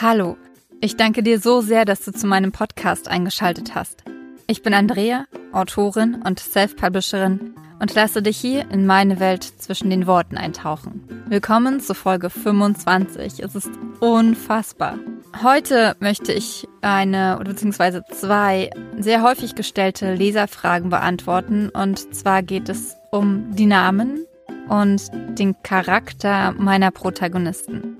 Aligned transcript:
Hallo, 0.00 0.36
ich 0.80 0.96
danke 0.96 1.24
dir 1.24 1.40
so 1.40 1.60
sehr, 1.60 1.84
dass 1.84 2.02
du 2.04 2.12
zu 2.12 2.28
meinem 2.28 2.52
Podcast 2.52 3.08
eingeschaltet 3.08 3.74
hast. 3.74 4.04
Ich 4.46 4.62
bin 4.62 4.72
Andrea, 4.72 5.24
Autorin 5.50 6.22
und 6.24 6.38
Self-Publisherin 6.38 7.56
und 7.80 7.94
lasse 7.96 8.22
dich 8.22 8.36
hier 8.36 8.70
in 8.70 8.86
meine 8.86 9.18
Welt 9.18 9.42
zwischen 9.42 9.90
den 9.90 10.06
Worten 10.06 10.36
eintauchen. 10.36 11.02
Willkommen 11.26 11.80
zu 11.80 11.94
Folge 11.94 12.30
25. 12.30 13.40
Es 13.40 13.56
ist 13.56 13.72
unfassbar. 13.98 15.00
Heute 15.42 15.96
möchte 15.98 16.32
ich 16.32 16.68
eine 16.80 17.36
oder 17.40 17.50
beziehungsweise 17.50 18.04
zwei 18.12 18.70
sehr 19.00 19.24
häufig 19.24 19.56
gestellte 19.56 20.14
Leserfragen 20.14 20.90
beantworten 20.90 21.70
und 21.70 22.14
zwar 22.14 22.44
geht 22.44 22.68
es 22.68 22.94
um 23.10 23.56
die 23.56 23.66
Namen 23.66 24.24
und 24.68 25.02
den 25.36 25.60
Charakter 25.64 26.52
meiner 26.52 26.92
Protagonisten. 26.92 27.98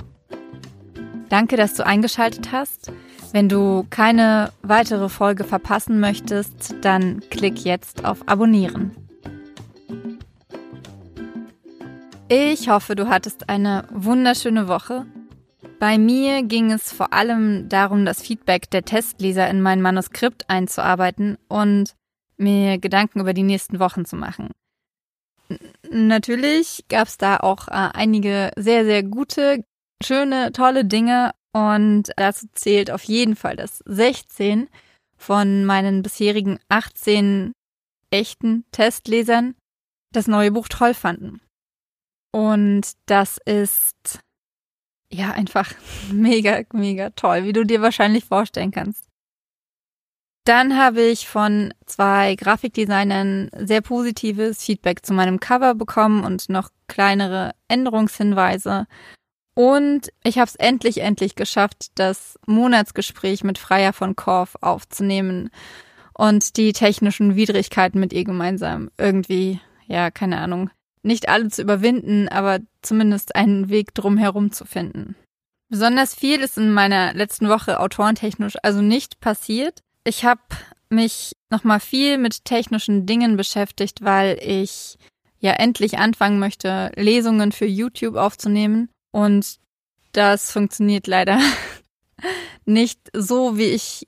Danke, 1.29 1.57
dass 1.57 1.75
du 1.75 1.85
eingeschaltet 1.85 2.53
hast. 2.53 2.91
Wenn 3.33 3.49
du 3.49 3.87
keine 3.91 4.53
weitere 4.63 5.09
Folge 5.09 5.45
verpassen 5.45 6.01
möchtest, 6.01 6.75
dann 6.81 7.21
klick 7.31 7.65
jetzt 7.65 8.05
auf 8.05 8.27
Abonnieren. 8.27 8.93
Ich 12.29 12.69
hoffe, 12.69 12.95
du 12.95 13.09
hattest 13.09 13.49
eine 13.49 13.87
wunderschöne 13.91 14.69
Woche. 14.69 15.07
Bei 15.79 15.97
mir 15.97 16.43
ging 16.43 16.73
es 16.73 16.93
vor 16.93 17.13
allem 17.13 17.69
darum, 17.69 18.05
das 18.05 18.21
Feedback 18.21 18.71
der 18.71 18.85
Testleser 18.85 19.49
in 19.49 19.63
mein 19.63 19.81
Manuskript 19.81 20.49
einzuarbeiten 20.49 21.39
und 21.49 21.95
mir 22.37 22.79
Gedanken 22.79 23.21
über 23.21 23.33
die 23.33 23.43
nächsten 23.43 23.79
Wochen 23.79 24.05
zu 24.05 24.17
machen. 24.17 24.51
Natürlich 25.91 26.85
gab 26.89 27.09
es 27.09 27.17
da 27.17 27.39
auch 27.39 27.69
äh, 27.69 27.91
einige 27.95 28.51
sehr, 28.57 28.85
sehr 28.85 29.03
gute, 29.03 29.65
schöne, 30.03 30.53
tolle 30.53 30.85
Dinge 30.85 31.33
und 31.53 32.11
dazu 32.17 32.47
zählt 32.53 32.91
auf 32.91 33.03
jeden 33.05 33.37
Fall, 33.37 33.57
dass 33.57 33.83
16 33.87 34.69
von 35.17 35.65
meinen 35.65 36.03
bisherigen 36.03 36.59
18 36.69 37.53
echten 38.11 38.65
Testlesern 38.71 39.55
das 40.13 40.27
neue 40.27 40.53
Buch 40.53 40.69
toll 40.69 40.95
fanden. 40.95 41.41
Und 42.33 42.93
das 43.07 43.39
ist 43.45 44.21
ja 45.11 45.33
einfach 45.33 45.73
mega, 46.13 46.63
mega 46.73 47.11
toll, 47.11 47.45
wie 47.45 47.53
du 47.53 47.65
dir 47.65 47.83
wahrscheinlich 47.83 48.25
vorstellen 48.25 48.71
kannst. 48.71 49.09
Dann 50.45 50.79
habe 50.79 51.03
ich 51.03 51.29
von 51.29 51.75
zwei 51.85 52.35
Grafikdesignern 52.35 53.51
sehr 53.55 53.83
positives 53.83 54.65
Feedback 54.65 55.05
zu 55.05 55.13
meinem 55.13 55.41
Cover 55.41 55.75
bekommen 55.75 56.25
und 56.25 56.49
noch 56.49 56.71
kleinere 56.87 57.53
Änderungshinweise. 57.69 58.87
Und 59.59 60.13
ich 60.23 60.39
habe 60.39 60.47
es 60.47 60.55
endlich, 60.55 61.01
endlich 61.01 61.35
geschafft, 61.35 61.89
das 61.97 62.39
Monatsgespräch 62.47 63.43
mit 63.43 63.59
Freier 63.59 63.93
von 63.93 64.15
Korf 64.15 64.57
aufzunehmen 64.61 65.51
und 66.15 66.57
die 66.57 66.73
technischen 66.73 67.35
Widrigkeiten 67.35 67.99
mit 67.99 68.13
ihr 68.13 68.23
gemeinsam 68.23 68.89
irgendwie, 68.99 69.59
ja, 69.89 70.13
keine 70.13 70.39
Ahnung, 70.39 70.71
nicht 71.03 71.29
alle 71.29 71.49
zu 71.49 71.63
überwinden, 71.63 72.29
aber 72.29 72.61
zumindest 72.83 73.35
einen 73.35 73.69
Weg 73.69 73.95
drumherum 73.95 74.53
zu 74.53 74.65
finden. 74.65 75.17
Besonders 75.69 76.15
viel 76.15 76.39
ist 76.39 76.57
in 76.57 76.71
meiner 76.71 77.13
letzten 77.15 77.49
Woche 77.49 77.81
autorentechnisch 77.81 78.55
also 78.63 78.81
nicht 78.81 79.19
passiert. 79.19 79.81
Ich 80.05 80.25
habe 80.25 80.41
mich 80.89 81.33
nochmal 81.51 81.81
viel 81.81 82.17
mit 82.19 82.45
technischen 82.45 83.07
Dingen 83.07 83.37
beschäftigt, 83.37 84.05
weil 84.05 84.39
ich 84.41 84.99
ja 85.41 85.51
endlich 85.51 85.99
anfangen 85.99 86.39
möchte, 86.39 86.93
Lesungen 86.95 87.51
für 87.51 87.67
YouTube 87.67 88.15
aufzunehmen. 88.15 88.89
Und 89.19 89.59
das 90.13 90.53
funktioniert 90.53 91.09
leider 91.09 91.41
nicht 92.65 93.01
so, 93.13 93.59
wie 93.59 93.71
ich 93.71 94.07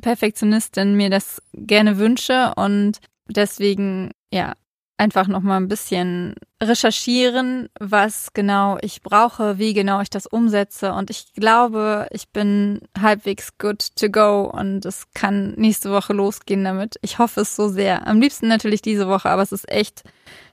Perfektionistin 0.00 0.96
mir 0.96 1.10
das 1.10 1.42
gerne 1.52 1.98
wünsche. 1.98 2.52
Und 2.54 2.98
deswegen, 3.28 4.12
ja, 4.32 4.54
einfach 4.98 5.26
noch 5.26 5.40
mal 5.40 5.56
ein 5.56 5.66
bisschen 5.66 6.36
recherchieren, 6.62 7.68
was 7.80 8.32
genau 8.34 8.78
ich 8.82 9.02
brauche, 9.02 9.58
wie 9.58 9.74
genau 9.74 10.00
ich 10.00 10.10
das 10.10 10.28
umsetze 10.28 10.92
und 10.92 11.10
ich 11.10 11.32
glaube, 11.32 12.06
ich 12.12 12.28
bin 12.28 12.82
halbwegs 12.96 13.58
good 13.58 13.96
to 13.96 14.10
go 14.10 14.42
und 14.44 14.84
es 14.86 15.10
kann 15.12 15.54
nächste 15.56 15.90
Woche 15.90 16.12
losgehen 16.12 16.62
damit. 16.62 17.00
Ich 17.02 17.18
hoffe 17.18 17.40
es 17.40 17.56
so 17.56 17.68
sehr. 17.68 18.06
Am 18.06 18.20
liebsten 18.20 18.46
natürlich 18.46 18.80
diese 18.80 19.08
Woche, 19.08 19.28
aber 19.28 19.42
es 19.42 19.50
ist 19.50 19.68
echt 19.68 20.04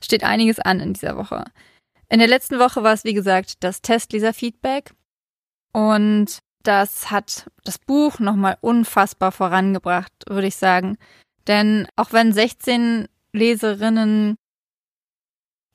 steht 0.02 0.24
einiges 0.24 0.60
an 0.60 0.80
in 0.80 0.94
dieser 0.94 1.16
Woche. 1.16 1.46
In 2.10 2.20
der 2.20 2.28
letzten 2.28 2.58
Woche 2.58 2.84
war 2.84 2.94
es 2.94 3.04
wie 3.04 3.14
gesagt 3.14 3.64
das 3.64 3.82
Testleser-Feedback 3.82 4.94
und 5.72 6.40
das 6.64 7.12
hat 7.12 7.50
das 7.64 7.78
Buch 7.78 8.20
nochmal 8.20 8.58
unfassbar 8.62 9.32
vorangebracht, 9.32 10.12
würde 10.28 10.48
ich 10.48 10.56
sagen. 10.56 10.98
Denn 11.48 11.88
auch 11.96 12.12
wenn 12.12 12.34
16 12.34 13.08
Leserinnen 13.32 14.36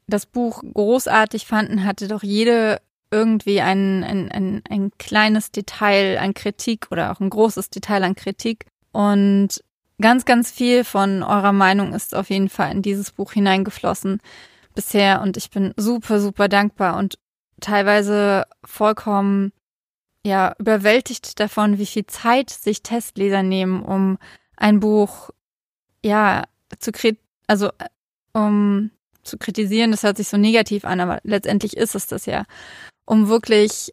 das 0.06 0.26
Buch 0.26 0.62
großartig 0.62 1.46
fanden, 1.46 1.84
hatte 1.84 2.08
doch 2.08 2.22
jede 2.22 2.80
irgendwie 3.10 3.60
ein, 3.60 4.02
ein, 4.02 4.30
ein, 4.30 4.62
ein 4.68 4.90
kleines 4.98 5.52
Detail 5.52 6.18
an 6.18 6.34
Kritik 6.34 6.88
oder 6.90 7.12
auch 7.12 7.20
ein 7.20 7.30
großes 7.30 7.70
Detail 7.70 8.02
an 8.02 8.16
Kritik. 8.16 8.66
Und 8.92 9.62
ganz, 10.00 10.24
ganz 10.24 10.50
viel 10.50 10.84
von 10.84 11.22
eurer 11.22 11.52
Meinung 11.52 11.94
ist 11.94 12.14
auf 12.14 12.28
jeden 12.28 12.48
Fall 12.48 12.72
in 12.72 12.82
dieses 12.82 13.12
Buch 13.12 13.32
hineingeflossen 13.32 14.20
bisher. 14.74 15.22
Und 15.22 15.36
ich 15.36 15.50
bin 15.50 15.72
super, 15.76 16.20
super 16.20 16.48
dankbar 16.48 16.96
und 16.96 17.18
teilweise 17.60 18.44
vollkommen 18.64 19.52
ja 20.26 20.54
überwältigt 20.58 21.38
davon, 21.38 21.78
wie 21.78 21.86
viel 21.86 22.06
Zeit 22.06 22.50
sich 22.50 22.82
Testleser 22.82 23.42
nehmen, 23.42 23.82
um 23.82 24.18
ein 24.56 24.80
Buch 24.80 25.30
ja 26.02 26.44
zu 26.78 26.92
krit 26.92 27.18
also 27.46 27.68
äh, 27.78 27.88
um 28.32 28.90
zu 29.22 29.38
kritisieren, 29.38 29.90
das 29.90 30.02
hört 30.02 30.16
sich 30.16 30.28
so 30.28 30.36
negativ 30.36 30.84
an, 30.84 31.00
aber 31.00 31.20
letztendlich 31.22 31.76
ist 31.76 31.94
es 31.94 32.06
das 32.06 32.26
ja, 32.26 32.44
um 33.06 33.28
wirklich 33.28 33.92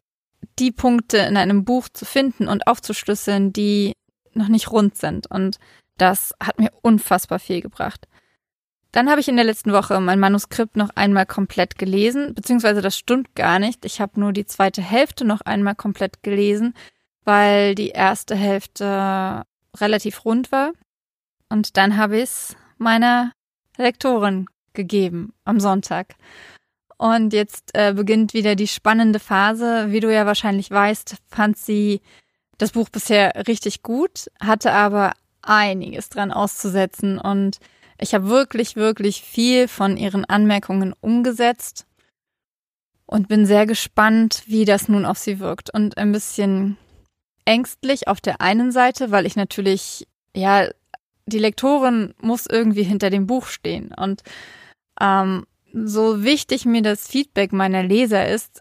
die 0.58 0.72
Punkte 0.72 1.18
in 1.18 1.36
einem 1.36 1.64
Buch 1.64 1.88
zu 1.88 2.04
finden 2.04 2.48
und 2.48 2.66
aufzuschlüsseln, 2.66 3.52
die 3.52 3.94
noch 4.34 4.48
nicht 4.48 4.70
rund 4.70 4.96
sind. 4.96 5.30
Und 5.30 5.58
das 5.96 6.34
hat 6.42 6.58
mir 6.58 6.70
unfassbar 6.82 7.38
viel 7.38 7.60
gebracht. 7.60 8.08
Dann 8.92 9.08
habe 9.10 9.20
ich 9.20 9.28
in 9.28 9.36
der 9.36 9.46
letzten 9.46 9.72
Woche 9.72 9.98
mein 10.00 10.20
Manuskript 10.20 10.76
noch 10.76 10.90
einmal 10.94 11.24
komplett 11.24 11.78
gelesen, 11.78 12.34
beziehungsweise 12.34 12.82
das 12.82 12.96
stimmt 12.96 13.34
gar 13.34 13.58
nicht. 13.58 13.86
Ich 13.86 14.00
habe 14.00 14.20
nur 14.20 14.32
die 14.32 14.44
zweite 14.44 14.82
Hälfte 14.82 15.24
noch 15.24 15.40
einmal 15.40 15.74
komplett 15.74 16.22
gelesen, 16.22 16.74
weil 17.24 17.74
die 17.74 17.88
erste 17.88 18.34
Hälfte 18.34 19.44
relativ 19.78 20.26
rund 20.26 20.52
war. 20.52 20.72
Und 21.48 21.78
dann 21.78 21.96
habe 21.96 22.18
ich 22.18 22.24
es 22.24 22.56
meiner 22.76 23.32
Lektorin 23.78 24.46
gegeben 24.74 25.32
am 25.44 25.58
Sonntag. 25.58 26.14
Und 26.98 27.32
jetzt 27.32 27.70
äh, 27.74 27.94
beginnt 27.94 28.34
wieder 28.34 28.54
die 28.56 28.68
spannende 28.68 29.18
Phase. 29.18 29.86
Wie 29.90 30.00
du 30.00 30.12
ja 30.12 30.26
wahrscheinlich 30.26 30.70
weißt, 30.70 31.16
fand 31.28 31.56
sie 31.56 32.02
das 32.58 32.72
Buch 32.72 32.90
bisher 32.90 33.46
richtig 33.48 33.82
gut, 33.82 34.30
hatte 34.40 34.72
aber 34.72 35.12
einiges 35.40 36.10
dran 36.10 36.30
auszusetzen 36.30 37.18
und 37.18 37.58
ich 38.02 38.14
habe 38.14 38.28
wirklich, 38.28 38.76
wirklich 38.76 39.22
viel 39.22 39.68
von 39.68 39.96
ihren 39.96 40.24
Anmerkungen 40.24 40.92
umgesetzt 41.00 41.86
und 43.06 43.28
bin 43.28 43.46
sehr 43.46 43.66
gespannt, 43.66 44.42
wie 44.46 44.64
das 44.64 44.88
nun 44.88 45.06
auf 45.06 45.18
sie 45.18 45.38
wirkt. 45.38 45.72
Und 45.72 45.98
ein 45.98 46.12
bisschen 46.12 46.76
ängstlich 47.44 48.08
auf 48.08 48.20
der 48.20 48.40
einen 48.40 48.72
Seite, 48.72 49.10
weil 49.10 49.24
ich 49.24 49.36
natürlich, 49.36 50.08
ja, 50.34 50.68
die 51.26 51.38
Lektorin 51.38 52.14
muss 52.20 52.46
irgendwie 52.46 52.82
hinter 52.82 53.10
dem 53.10 53.26
Buch 53.26 53.46
stehen. 53.46 53.92
Und 53.96 54.22
ähm, 55.00 55.46
so 55.72 56.24
wichtig 56.24 56.64
mir 56.64 56.82
das 56.82 57.06
Feedback 57.06 57.52
meiner 57.52 57.82
Leser 57.82 58.28
ist, 58.28 58.60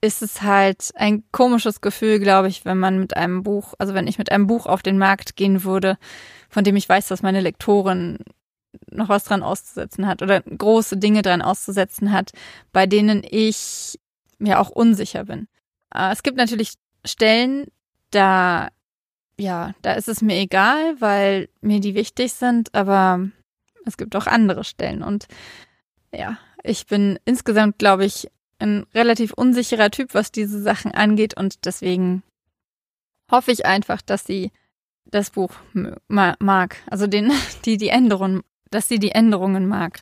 ist 0.00 0.22
es 0.22 0.42
halt 0.42 0.90
ein 0.96 1.22
komisches 1.30 1.80
Gefühl, 1.80 2.18
glaube 2.18 2.48
ich, 2.48 2.64
wenn 2.64 2.78
man 2.78 2.98
mit 2.98 3.16
einem 3.16 3.42
Buch, 3.42 3.74
also 3.78 3.94
wenn 3.94 4.08
ich 4.08 4.18
mit 4.18 4.32
einem 4.32 4.46
Buch 4.46 4.66
auf 4.66 4.82
den 4.82 4.98
Markt 4.98 5.36
gehen 5.36 5.62
würde, 5.62 5.96
von 6.48 6.64
dem 6.64 6.74
ich 6.74 6.88
weiß, 6.88 7.06
dass 7.08 7.22
meine 7.22 7.40
Lektorin 7.40 8.18
noch 8.90 9.08
was 9.08 9.24
dran 9.24 9.42
auszusetzen 9.42 10.06
hat 10.06 10.22
oder 10.22 10.40
große 10.42 10.96
Dinge 10.96 11.22
dran 11.22 11.42
auszusetzen 11.42 12.12
hat, 12.12 12.32
bei 12.72 12.86
denen 12.86 13.22
ich 13.28 13.98
mir 14.38 14.60
auch 14.60 14.70
unsicher 14.70 15.24
bin. 15.24 15.48
Äh, 15.94 16.12
es 16.12 16.22
gibt 16.22 16.36
natürlich 16.36 16.74
Stellen, 17.04 17.66
da, 18.10 18.68
ja, 19.38 19.72
da 19.82 19.94
ist 19.94 20.08
es 20.08 20.22
mir 20.22 20.36
egal, 20.36 21.00
weil 21.00 21.48
mir 21.60 21.80
die 21.80 21.94
wichtig 21.94 22.32
sind, 22.32 22.74
aber 22.74 23.28
es 23.84 23.96
gibt 23.96 24.14
auch 24.16 24.26
andere 24.26 24.64
Stellen. 24.64 25.02
Und 25.02 25.26
ja, 26.12 26.38
ich 26.62 26.86
bin 26.86 27.18
insgesamt, 27.24 27.78
glaube 27.78 28.04
ich, 28.04 28.28
ein 28.58 28.86
relativ 28.94 29.32
unsicherer 29.32 29.90
Typ, 29.90 30.14
was 30.14 30.30
diese 30.30 30.62
Sachen 30.62 30.92
angeht. 30.92 31.36
Und 31.36 31.64
deswegen 31.64 32.22
hoffe 33.30 33.50
ich 33.50 33.66
einfach, 33.66 34.02
dass 34.02 34.24
sie 34.24 34.52
das 35.04 35.30
Buch 35.30 35.52
mag. 36.08 36.76
Also 36.88 37.06
den, 37.06 37.32
die, 37.64 37.76
die 37.76 37.88
Änderungen, 37.88 38.42
dass 38.74 38.88
sie 38.88 38.98
die 38.98 39.12
Änderungen 39.12 39.68
mag. 39.68 40.00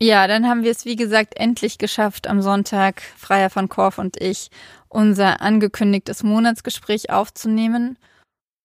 Ja, 0.00 0.26
dann 0.26 0.48
haben 0.48 0.64
wir 0.64 0.72
es, 0.72 0.84
wie 0.84 0.96
gesagt, 0.96 1.36
endlich 1.36 1.78
geschafft, 1.78 2.26
am 2.26 2.42
Sonntag, 2.42 3.02
Freier 3.16 3.50
von 3.50 3.68
Korf 3.68 3.98
und 3.98 4.16
ich, 4.20 4.50
unser 4.88 5.40
angekündigtes 5.40 6.24
Monatsgespräch 6.24 7.10
aufzunehmen. 7.10 7.96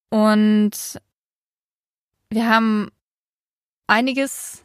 Und 0.10 1.00
wir 2.30 2.50
haben 2.50 2.90
einiges 3.86 4.64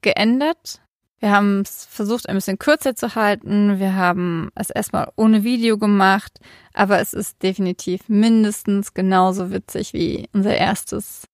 geändert. 0.00 0.80
Wir 1.18 1.32
haben 1.32 1.60
es 1.60 1.84
versucht, 1.84 2.28
ein 2.28 2.36
bisschen 2.36 2.58
kürzer 2.58 2.94
zu 2.94 3.14
halten. 3.14 3.78
Wir 3.78 3.94
haben 3.94 4.50
es 4.54 4.70
erstmal 4.70 5.12
ohne 5.16 5.44
Video 5.44 5.76
gemacht, 5.76 6.40
aber 6.72 6.98
es 7.00 7.12
ist 7.12 7.42
definitiv 7.42 8.08
mindestens 8.08 8.94
genauso 8.94 9.50
witzig 9.50 9.92
wie 9.92 10.28
unser 10.32 10.56
erstes 10.56 11.26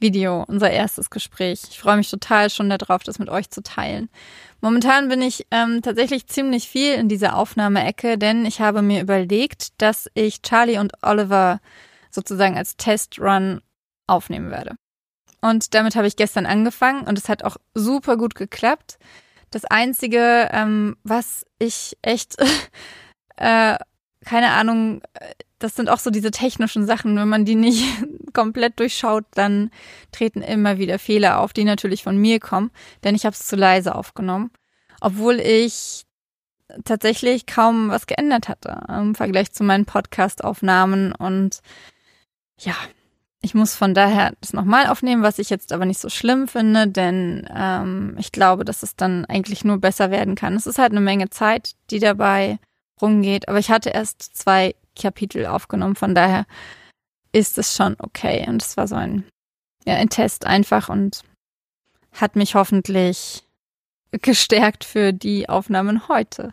Video, 0.00 0.44
unser 0.48 0.70
erstes 0.70 1.10
Gespräch. 1.10 1.62
Ich 1.70 1.78
freue 1.78 1.96
mich 1.96 2.10
total 2.10 2.50
schon 2.50 2.70
darauf, 2.70 3.02
das 3.02 3.18
mit 3.18 3.28
euch 3.28 3.50
zu 3.50 3.62
teilen. 3.62 4.08
Momentan 4.60 5.08
bin 5.08 5.22
ich 5.22 5.46
ähm, 5.50 5.82
tatsächlich 5.82 6.26
ziemlich 6.26 6.68
viel 6.68 6.94
in 6.94 7.08
dieser 7.08 7.36
Aufnahmeecke, 7.36 8.18
denn 8.18 8.46
ich 8.46 8.60
habe 8.60 8.82
mir 8.82 9.02
überlegt, 9.02 9.80
dass 9.80 10.10
ich 10.14 10.42
Charlie 10.42 10.78
und 10.78 10.92
Oliver 11.02 11.60
sozusagen 12.10 12.56
als 12.56 12.76
Testrun 12.76 13.60
aufnehmen 14.06 14.50
werde. 14.50 14.74
Und 15.40 15.74
damit 15.74 15.96
habe 15.96 16.06
ich 16.06 16.16
gestern 16.16 16.46
angefangen 16.46 17.06
und 17.06 17.16
es 17.18 17.28
hat 17.28 17.44
auch 17.44 17.56
super 17.74 18.16
gut 18.16 18.34
geklappt. 18.34 18.98
Das 19.50 19.64
Einzige, 19.64 20.48
ähm, 20.52 20.96
was 21.02 21.44
ich 21.58 21.96
echt, 22.02 22.36
äh, 23.36 23.76
keine 24.24 24.50
Ahnung, 24.50 25.02
das 25.60 25.76
sind 25.76 25.88
auch 25.88 25.98
so 25.98 26.10
diese 26.10 26.30
technischen 26.32 26.86
Sachen, 26.86 27.16
wenn 27.16 27.28
man 27.28 27.44
die 27.44 27.54
nicht 27.54 27.84
komplett 28.32 28.80
durchschaut, 28.80 29.24
dann 29.32 29.70
treten 30.10 30.42
immer 30.42 30.78
wieder 30.78 30.98
Fehler 30.98 31.38
auf, 31.40 31.52
die 31.52 31.64
natürlich 31.64 32.02
von 32.02 32.16
mir 32.16 32.40
kommen, 32.40 32.70
denn 33.04 33.14
ich 33.14 33.24
habe 33.24 33.34
es 33.34 33.46
zu 33.46 33.56
leise 33.56 33.94
aufgenommen, 33.94 34.50
obwohl 35.00 35.38
ich 35.38 36.04
tatsächlich 36.84 37.46
kaum 37.46 37.90
was 37.90 38.06
geändert 38.06 38.48
hatte 38.48 38.80
im 38.88 39.14
Vergleich 39.14 39.52
zu 39.52 39.64
meinen 39.64 39.86
Podcast-Aufnahmen. 39.86 41.12
Und 41.12 41.60
ja, 42.58 42.74
ich 43.42 43.54
muss 43.54 43.74
von 43.74 43.94
daher 43.94 44.34
das 44.40 44.52
nochmal 44.52 44.86
aufnehmen, 44.86 45.22
was 45.22 45.38
ich 45.38 45.50
jetzt 45.50 45.72
aber 45.72 45.84
nicht 45.84 46.00
so 46.00 46.08
schlimm 46.08 46.48
finde, 46.48 46.86
denn 46.86 47.48
ähm, 47.54 48.16
ich 48.18 48.32
glaube, 48.32 48.64
dass 48.64 48.82
es 48.82 48.96
dann 48.96 49.24
eigentlich 49.24 49.64
nur 49.64 49.78
besser 49.78 50.10
werden 50.10 50.34
kann. 50.34 50.54
Es 50.54 50.66
ist 50.66 50.78
halt 50.78 50.92
eine 50.92 51.00
Menge 51.00 51.30
Zeit, 51.30 51.72
die 51.90 51.98
dabei 51.98 52.58
rumgeht, 53.00 53.48
aber 53.48 53.58
ich 53.58 53.70
hatte 53.70 53.90
erst 53.90 54.36
zwei 54.36 54.74
Kapitel 55.00 55.46
aufgenommen, 55.46 55.96
von 55.96 56.14
daher 56.14 56.46
ist 57.32 57.58
es 57.58 57.74
schon 57.76 57.96
okay. 57.98 58.46
Und 58.48 58.62
es 58.62 58.76
war 58.76 58.86
so 58.86 58.96
ein, 58.96 59.24
ja, 59.84 59.94
ein 59.94 60.08
Test 60.08 60.46
einfach 60.46 60.88
und 60.88 61.22
hat 62.12 62.36
mich 62.36 62.54
hoffentlich 62.54 63.46
gestärkt 64.10 64.84
für 64.84 65.12
die 65.12 65.48
Aufnahmen 65.48 66.08
heute. 66.08 66.52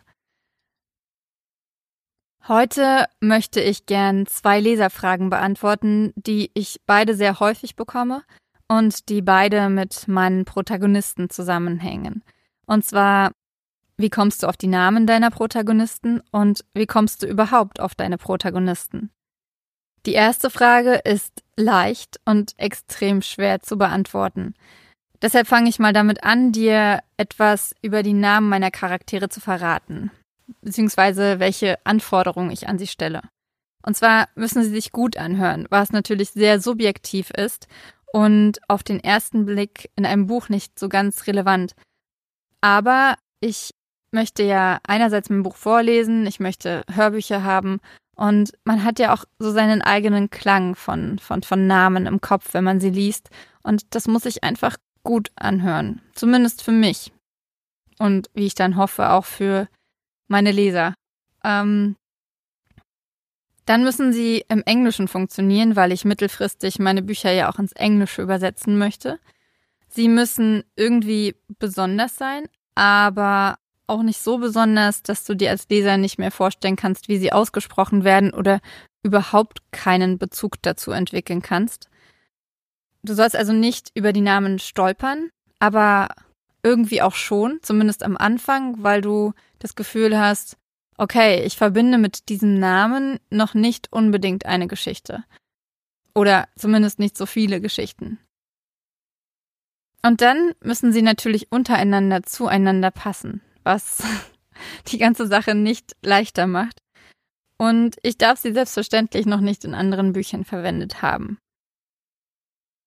Heute 2.46 3.06
möchte 3.20 3.60
ich 3.60 3.84
gern 3.84 4.26
zwei 4.26 4.58
Leserfragen 4.60 5.28
beantworten, 5.28 6.12
die 6.16 6.50
ich 6.54 6.80
beide 6.86 7.14
sehr 7.14 7.40
häufig 7.40 7.76
bekomme 7.76 8.22
und 8.68 9.10
die 9.10 9.20
beide 9.20 9.68
mit 9.68 10.08
meinen 10.08 10.44
Protagonisten 10.46 11.28
zusammenhängen. 11.28 12.22
Und 12.64 12.84
zwar, 12.84 13.32
wie 13.98 14.10
kommst 14.10 14.42
du 14.42 14.46
auf 14.46 14.56
die 14.56 14.66
Namen 14.66 15.06
deiner 15.06 15.30
Protagonisten 15.30 16.22
und 16.30 16.64
wie 16.72 16.86
kommst 16.86 17.22
du 17.22 17.26
überhaupt 17.26 17.80
auf 17.80 17.94
deine 17.94 18.16
Protagonisten? 18.16 19.10
Die 20.06 20.14
erste 20.14 20.48
Frage 20.48 20.94
ist 20.94 21.42
leicht 21.56 22.20
und 22.24 22.58
extrem 22.58 23.20
schwer 23.20 23.60
zu 23.60 23.76
beantworten. 23.76 24.54
Deshalb 25.20 25.48
fange 25.48 25.68
ich 25.68 25.78
mal 25.78 25.92
damit 25.92 26.22
an, 26.22 26.52
dir 26.52 27.00
etwas 27.16 27.74
über 27.82 28.02
die 28.02 28.14
Namen 28.14 28.48
meiner 28.48 28.70
Charaktere 28.70 29.28
zu 29.28 29.40
verraten 29.40 30.10
beziehungsweise 30.62 31.40
welche 31.40 31.84
Anforderungen 31.84 32.50
ich 32.50 32.68
an 32.68 32.78
sie 32.78 32.86
stelle. 32.86 33.22
Und 33.82 33.96
zwar 33.96 34.28
müssen 34.34 34.62
sie 34.62 34.70
sich 34.70 34.92
gut 34.92 35.16
anhören, 35.16 35.66
was 35.70 35.92
natürlich 35.92 36.30
sehr 36.30 36.60
subjektiv 36.60 37.30
ist 37.30 37.68
und 38.12 38.58
auf 38.68 38.82
den 38.82 39.00
ersten 39.02 39.46
Blick 39.46 39.90
in 39.96 40.04
einem 40.04 40.26
Buch 40.26 40.48
nicht 40.48 40.78
so 40.78 40.88
ganz 40.88 41.26
relevant. 41.26 41.74
Aber 42.60 43.16
ich 43.40 43.70
möchte 44.10 44.42
ja 44.42 44.80
einerseits 44.86 45.30
mein 45.30 45.42
Buch 45.42 45.56
vorlesen, 45.56 46.26
ich 46.26 46.40
möchte 46.40 46.82
Hörbücher 46.92 47.44
haben 47.44 47.80
und 48.18 48.52
man 48.64 48.82
hat 48.82 48.98
ja 48.98 49.14
auch 49.14 49.24
so 49.38 49.52
seinen 49.52 49.80
eigenen 49.80 50.28
Klang 50.28 50.74
von, 50.74 51.18
von, 51.20 51.44
von 51.44 51.66
Namen 51.68 52.06
im 52.06 52.20
Kopf, 52.20 52.52
wenn 52.52 52.64
man 52.64 52.80
sie 52.80 52.90
liest. 52.90 53.30
Und 53.62 53.94
das 53.94 54.08
muss 54.08 54.26
ich 54.26 54.42
einfach 54.42 54.76
gut 55.04 55.30
anhören. 55.36 56.02
Zumindest 56.14 56.64
für 56.64 56.72
mich. 56.72 57.12
Und 58.00 58.28
wie 58.34 58.46
ich 58.46 58.56
dann 58.56 58.76
hoffe, 58.76 59.10
auch 59.10 59.24
für 59.24 59.68
meine 60.26 60.50
Leser. 60.50 60.94
Ähm, 61.44 61.94
dann 63.66 63.84
müssen 63.84 64.12
sie 64.12 64.44
im 64.48 64.62
Englischen 64.64 65.06
funktionieren, 65.06 65.76
weil 65.76 65.92
ich 65.92 66.04
mittelfristig 66.04 66.78
meine 66.78 67.02
Bücher 67.02 67.30
ja 67.30 67.48
auch 67.48 67.60
ins 67.60 67.72
Englische 67.72 68.22
übersetzen 68.22 68.78
möchte. 68.78 69.20
Sie 69.88 70.08
müssen 70.08 70.64
irgendwie 70.74 71.36
besonders 71.60 72.16
sein, 72.16 72.48
aber 72.74 73.58
auch 73.88 74.02
nicht 74.02 74.20
so 74.20 74.38
besonders, 74.38 75.02
dass 75.02 75.24
du 75.24 75.34
dir 75.34 75.50
als 75.50 75.68
Leser 75.68 75.96
nicht 75.96 76.18
mehr 76.18 76.30
vorstellen 76.30 76.76
kannst, 76.76 77.08
wie 77.08 77.18
sie 77.18 77.32
ausgesprochen 77.32 78.04
werden 78.04 78.32
oder 78.32 78.60
überhaupt 79.02 79.60
keinen 79.72 80.18
Bezug 80.18 80.60
dazu 80.62 80.90
entwickeln 80.90 81.42
kannst. 81.42 81.88
Du 83.02 83.14
sollst 83.14 83.36
also 83.36 83.52
nicht 83.52 83.90
über 83.94 84.12
die 84.12 84.20
Namen 84.20 84.58
stolpern, 84.58 85.30
aber 85.58 86.08
irgendwie 86.62 87.02
auch 87.02 87.14
schon, 87.14 87.58
zumindest 87.62 88.02
am 88.02 88.16
Anfang, 88.16 88.82
weil 88.82 89.00
du 89.00 89.32
das 89.58 89.74
Gefühl 89.74 90.18
hast, 90.18 90.56
okay, 90.96 91.44
ich 91.44 91.56
verbinde 91.56 91.96
mit 91.98 92.28
diesem 92.28 92.58
Namen 92.58 93.18
noch 93.30 93.54
nicht 93.54 93.92
unbedingt 93.92 94.46
eine 94.46 94.66
Geschichte. 94.66 95.24
Oder 96.14 96.48
zumindest 96.56 96.98
nicht 96.98 97.16
so 97.16 97.26
viele 97.26 97.60
Geschichten. 97.60 98.18
Und 100.02 100.20
dann 100.20 100.52
müssen 100.60 100.92
sie 100.92 101.02
natürlich 101.02 101.50
untereinander 101.50 102.22
zueinander 102.22 102.90
passen, 102.90 103.40
was 103.68 104.02
die 104.88 104.98
ganze 104.98 105.26
Sache 105.26 105.54
nicht 105.54 105.94
leichter 106.02 106.46
macht. 106.46 106.80
Und 107.58 107.96
ich 108.02 108.16
darf 108.16 108.38
sie 108.38 108.52
selbstverständlich 108.52 109.26
noch 109.26 109.40
nicht 109.40 109.64
in 109.64 109.74
anderen 109.74 110.12
Büchern 110.12 110.44
verwendet 110.44 111.02
haben. 111.02 111.38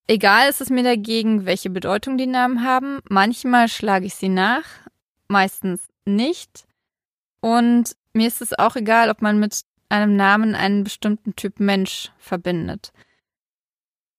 Egal 0.07 0.49
ist 0.49 0.59
es 0.59 0.69
mir 0.69 0.83
dagegen, 0.83 1.45
welche 1.45 1.69
Bedeutung 1.69 2.17
die 2.17 2.27
Namen 2.27 2.65
haben. 2.65 2.99
Manchmal 3.07 3.67
schlage 3.67 4.07
ich 4.07 4.15
sie 4.15 4.29
nach, 4.29 4.65
meistens 5.27 5.87
nicht. 6.05 6.65
Und 7.41 7.95
mir 8.13 8.27
ist 8.27 8.41
es 8.41 8.57
auch 8.57 8.75
egal, 8.75 9.09
ob 9.09 9.21
man 9.21 9.39
mit 9.39 9.61
einem 9.89 10.15
Namen 10.15 10.55
einen 10.55 10.83
bestimmten 10.83 11.35
Typ 11.35 11.59
Mensch 11.59 12.11
verbindet. 12.17 12.91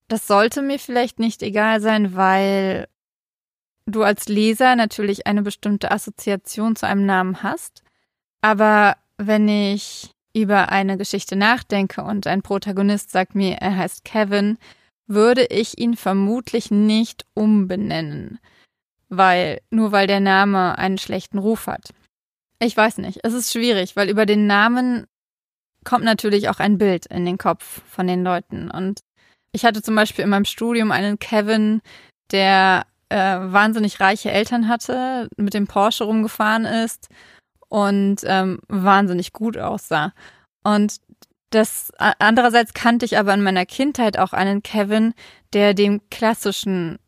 Das 0.09 0.27
sollte 0.27 0.63
mir 0.63 0.79
vielleicht 0.79 1.19
nicht 1.19 1.43
egal 1.43 1.81
sein, 1.81 2.15
weil 2.15 2.89
du 3.87 4.03
als 4.03 4.29
Leser 4.29 4.77
natürlich 4.77 5.27
eine 5.27 5.43
bestimmte 5.43 5.91
Assoziation 5.91 6.77
zu 6.77 6.87
einem 6.87 7.07
Namen 7.07 7.43
hast. 7.43 7.83
Aber 8.41 8.97
wenn 9.17 9.49
ich 9.49 10.11
über 10.35 10.71
eine 10.71 10.97
Geschichte 10.97 11.37
nachdenke 11.37 12.03
und 12.03 12.27
ein 12.27 12.43
Protagonist 12.43 13.11
sagt 13.11 13.35
mir, 13.35 13.57
er 13.57 13.77
heißt 13.77 14.05
Kevin, 14.05 14.59
würde 15.07 15.45
ich 15.45 15.79
ihn 15.79 15.97
vermutlich 15.97 16.71
nicht 16.71 17.27
umbenennen, 17.35 18.39
weil 19.09 19.61
nur 19.71 19.93
weil 19.93 20.07
der 20.07 20.21
Name 20.21 20.79
einen 20.79 20.99
schlechten 20.99 21.39
Ruf 21.39 21.67
hat. 21.67 21.93
Ich 22.61 22.77
weiß 22.77 22.99
nicht, 22.99 23.21
es 23.25 23.35
ist 23.35 23.53
schwierig, 23.53 23.97
weil 23.97 24.09
über 24.09 24.25
den 24.25 24.47
Namen 24.47 25.07
kommt 25.85 26.05
natürlich 26.05 26.49
auch 26.49 26.61
ein 26.61 26.79
Bild 26.79 27.07
in 27.07 27.27
den 27.27 27.39
Kopf 27.39 27.83
von 27.89 28.07
den 28.07 28.23
Leuten. 28.23 28.71
Und 28.71 29.01
ich 29.53 29.65
hatte 29.65 29.83
zum 29.83 29.97
Beispiel 29.97 30.25
in 30.25 30.31
meinem 30.31 30.45
Studium 30.45 30.93
einen 30.93 31.19
Kevin, 31.19 31.83
der 32.31 32.87
äh, 33.13 33.53
wahnsinnig 33.53 34.01
reiche 34.01 34.31
Eltern 34.31 34.69
hatte, 34.69 35.29
mit 35.37 35.55
dem 35.55 35.67
Porsche 35.67 36.05
rumgefahren 36.05 36.65
ist 36.65 37.09
und 37.69 38.23
ähm, 38.25 38.61
wahnsinnig 38.69 39.33
gut 39.33 39.59
aussah. 39.59 40.13
Und 40.65 40.97
das 41.51 41.93
andererseits 41.99 42.73
kannte 42.73 43.05
ich 43.05 43.19
aber 43.19 43.35
in 43.35 43.43
meiner 43.43 43.67
Kindheit 43.67 44.19
auch 44.19 44.33
einen 44.33 44.63
Kevin, 44.63 45.13
der 45.53 45.75
dem 45.75 46.01
klassischen 46.11 46.99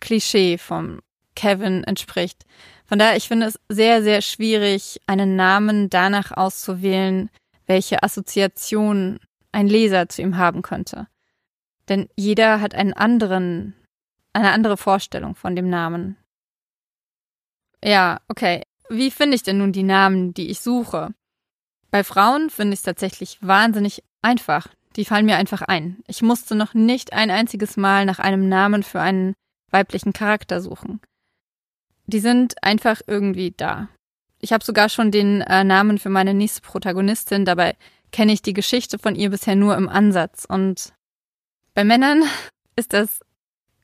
Klischee 0.00 0.56
vom 0.56 1.00
Kevin 1.34 1.84
entspricht. 1.84 2.44
Von 2.86 2.98
daher, 2.98 3.16
ich 3.16 3.28
finde 3.28 3.46
es 3.46 3.60
sehr, 3.68 4.02
sehr 4.02 4.22
schwierig, 4.22 5.00
einen 5.06 5.36
Namen 5.36 5.90
danach 5.90 6.32
auszuwählen, 6.32 7.30
welche 7.66 8.02
Assoziation 8.02 9.18
ein 9.52 9.68
Leser 9.68 10.08
zu 10.08 10.22
ihm 10.22 10.36
haben 10.36 10.62
könnte. 10.62 11.06
Denn 11.88 12.08
jeder 12.16 12.60
hat 12.60 12.74
einen 12.74 12.92
anderen, 12.92 13.74
eine 14.32 14.52
andere 14.52 14.76
Vorstellung 14.76 15.34
von 15.34 15.56
dem 15.56 15.68
Namen. 15.68 16.16
Ja, 17.84 18.20
okay. 18.28 18.62
Wie 18.88 19.10
finde 19.10 19.36
ich 19.36 19.42
denn 19.42 19.58
nun 19.58 19.72
die 19.72 19.82
Namen, 19.82 20.34
die 20.34 20.50
ich 20.50 20.60
suche? 20.60 21.14
Bei 21.90 22.04
Frauen 22.04 22.50
finde 22.50 22.74
ich 22.74 22.80
es 22.80 22.84
tatsächlich 22.84 23.38
wahnsinnig 23.40 24.02
einfach. 24.22 24.68
Die 24.96 25.04
fallen 25.04 25.26
mir 25.26 25.36
einfach 25.36 25.62
ein. 25.62 26.02
Ich 26.06 26.22
musste 26.22 26.54
noch 26.54 26.74
nicht 26.74 27.12
ein 27.12 27.30
einziges 27.30 27.76
Mal 27.76 28.04
nach 28.04 28.18
einem 28.18 28.48
Namen 28.48 28.82
für 28.82 29.00
einen 29.00 29.34
weiblichen 29.70 30.12
Charakter 30.12 30.60
suchen. 30.60 31.00
die 32.06 32.20
sind 32.20 32.62
einfach 32.62 33.00
irgendwie 33.06 33.52
da. 33.56 33.88
Ich 34.40 34.52
habe 34.52 34.64
sogar 34.64 34.88
schon 34.88 35.10
den 35.10 35.40
äh, 35.40 35.64
Namen 35.64 35.98
für 35.98 36.10
meine 36.10 36.34
nächste 36.34 36.60
Protagonistin, 36.60 37.44
dabei 37.44 37.76
kenne 38.10 38.32
ich 38.32 38.42
die 38.42 38.52
Geschichte 38.52 38.98
von 38.98 39.14
ihr 39.14 39.30
bisher 39.30 39.56
nur 39.56 39.76
im 39.76 39.88
Ansatz. 39.88 40.44
Und 40.44 40.92
bei 41.74 41.84
Männern 41.84 42.24
ist 42.76 42.92
das 42.92 43.20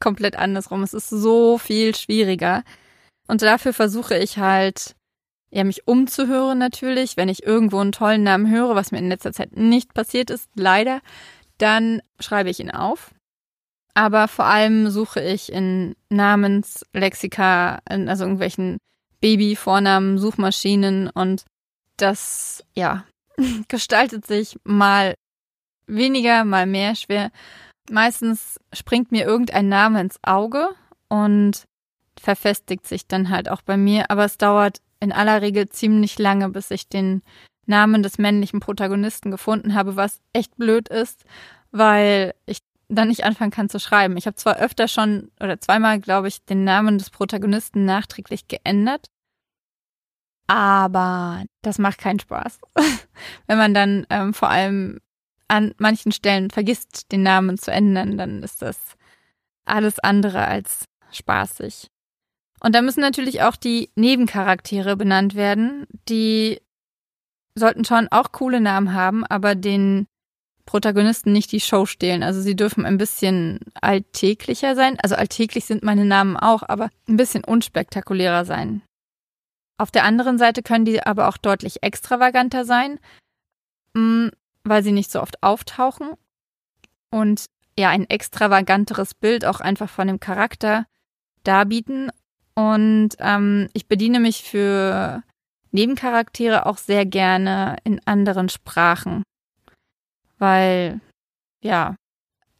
komplett 0.00 0.36
andersrum. 0.36 0.82
Es 0.82 0.94
ist 0.94 1.08
so 1.08 1.58
viel 1.58 1.94
schwieriger. 1.94 2.64
Und 3.26 3.42
dafür 3.42 3.72
versuche 3.72 4.16
ich 4.16 4.38
halt, 4.38 4.96
ja, 5.50 5.64
mich 5.64 5.86
umzuhören 5.86 6.58
natürlich. 6.58 7.16
Wenn 7.16 7.28
ich 7.28 7.44
irgendwo 7.44 7.78
einen 7.78 7.92
tollen 7.92 8.22
Namen 8.22 8.50
höre, 8.50 8.74
was 8.74 8.92
mir 8.92 8.98
in 8.98 9.08
letzter 9.08 9.32
Zeit 9.32 9.56
nicht 9.56 9.94
passiert 9.94 10.30
ist, 10.30 10.48
leider, 10.54 11.00
dann 11.58 12.02
schreibe 12.20 12.50
ich 12.50 12.60
ihn 12.60 12.70
auf. 12.70 13.10
Aber 13.94 14.28
vor 14.28 14.44
allem 14.44 14.90
suche 14.90 15.20
ich 15.20 15.50
in 15.50 15.96
Namenslexika, 16.08 17.80
also 17.86 18.24
irgendwelchen 18.24 18.78
Baby-Vornamen, 19.20 20.18
Suchmaschinen 20.18 21.08
und 21.08 21.44
das, 21.96 22.64
ja, 22.74 23.04
gestaltet 23.68 24.26
sich 24.26 24.58
mal 24.64 25.14
weniger, 25.86 26.44
mal 26.44 26.66
mehr 26.66 26.94
schwer. 26.94 27.30
Meistens 27.90 28.60
springt 28.72 29.12
mir 29.12 29.24
irgendein 29.24 29.68
Name 29.68 30.00
ins 30.00 30.18
Auge 30.22 30.68
und 31.08 31.64
verfestigt 32.18 32.86
sich 32.86 33.06
dann 33.06 33.30
halt 33.30 33.48
auch 33.48 33.62
bei 33.62 33.76
mir, 33.76 34.10
aber 34.10 34.24
es 34.24 34.38
dauert 34.38 34.80
in 35.00 35.12
aller 35.12 35.40
Regel 35.42 35.68
ziemlich 35.68 36.18
lange, 36.18 36.48
bis 36.50 36.70
ich 36.70 36.88
den 36.88 37.22
Namen 37.66 38.02
des 38.02 38.18
männlichen 38.18 38.60
Protagonisten 38.60 39.30
gefunden 39.30 39.74
habe, 39.74 39.96
was 39.96 40.20
echt 40.32 40.56
blöd 40.56 40.88
ist, 40.88 41.24
weil 41.70 42.34
ich 42.46 42.58
dann 42.88 43.08
nicht 43.08 43.24
anfangen 43.24 43.50
kann 43.50 43.68
zu 43.68 43.78
schreiben. 43.78 44.16
Ich 44.16 44.26
habe 44.26 44.36
zwar 44.36 44.56
öfter 44.56 44.88
schon 44.88 45.30
oder 45.40 45.60
zweimal, 45.60 46.00
glaube 46.00 46.28
ich, 46.28 46.44
den 46.44 46.64
Namen 46.64 46.98
des 46.98 47.10
Protagonisten 47.10 47.84
nachträglich 47.84 48.48
geändert, 48.48 49.10
aber 50.46 51.44
das 51.62 51.78
macht 51.78 51.98
keinen 51.98 52.18
Spaß. 52.18 52.58
Wenn 53.46 53.58
man 53.58 53.74
dann 53.74 54.06
ähm, 54.10 54.32
vor 54.32 54.48
allem 54.48 54.98
an 55.48 55.74
manchen 55.78 56.12
Stellen 56.12 56.50
vergisst, 56.50 57.10
den 57.10 57.22
Namen 57.22 57.58
zu 57.58 57.70
ändern, 57.70 58.18
dann 58.18 58.42
ist 58.42 58.62
das 58.62 58.78
alles 59.64 59.98
andere 59.98 60.46
als 60.46 60.84
spaßig. 61.10 61.88
Und 62.60 62.74
da 62.74 62.82
müssen 62.82 63.00
natürlich 63.00 63.42
auch 63.42 63.56
die 63.56 63.90
Nebencharaktere 63.94 64.96
benannt 64.96 65.34
werden. 65.34 65.86
Die 66.08 66.60
sollten 67.54 67.84
schon 67.84 68.08
auch 68.08 68.32
coole 68.32 68.60
Namen 68.60 68.94
haben, 68.94 69.24
aber 69.24 69.54
den 69.54 70.06
Protagonisten 70.66 71.32
nicht 71.32 71.50
die 71.52 71.60
Show 71.60 71.86
stehlen. 71.86 72.22
Also 72.22 72.40
sie 72.40 72.56
dürfen 72.56 72.84
ein 72.84 72.98
bisschen 72.98 73.60
alltäglicher 73.80 74.74
sein. 74.74 74.98
Also 75.02 75.14
alltäglich 75.14 75.64
sind 75.64 75.82
meine 75.82 76.04
Namen 76.04 76.36
auch, 76.36 76.62
aber 76.62 76.90
ein 77.08 77.16
bisschen 77.16 77.44
unspektakulärer 77.44 78.44
sein. 78.44 78.82
Auf 79.78 79.90
der 79.90 80.04
anderen 80.04 80.38
Seite 80.38 80.62
können 80.62 80.84
die 80.84 81.02
aber 81.02 81.28
auch 81.28 81.36
deutlich 81.36 81.82
extravaganter 81.82 82.64
sein, 82.64 82.98
mm, 83.94 84.28
weil 84.64 84.82
sie 84.82 84.92
nicht 84.92 85.10
so 85.10 85.20
oft 85.20 85.42
auftauchen 85.42 86.10
und 87.10 87.46
ja 87.78 87.90
ein 87.90 88.08
extravaganteres 88.08 89.14
Bild 89.14 89.44
auch 89.44 89.60
einfach 89.60 89.88
von 89.88 90.08
dem 90.08 90.20
Charakter 90.20 90.86
darbieten. 91.44 92.10
Und 92.54 93.10
ähm, 93.20 93.68
ich 93.72 93.86
bediene 93.86 94.20
mich 94.20 94.42
für 94.42 95.22
Nebencharaktere 95.70 96.66
auch 96.66 96.78
sehr 96.78 97.06
gerne 97.06 97.76
in 97.84 98.00
anderen 98.06 98.48
Sprachen, 98.48 99.22
weil 100.38 101.00
ja, 101.62 101.94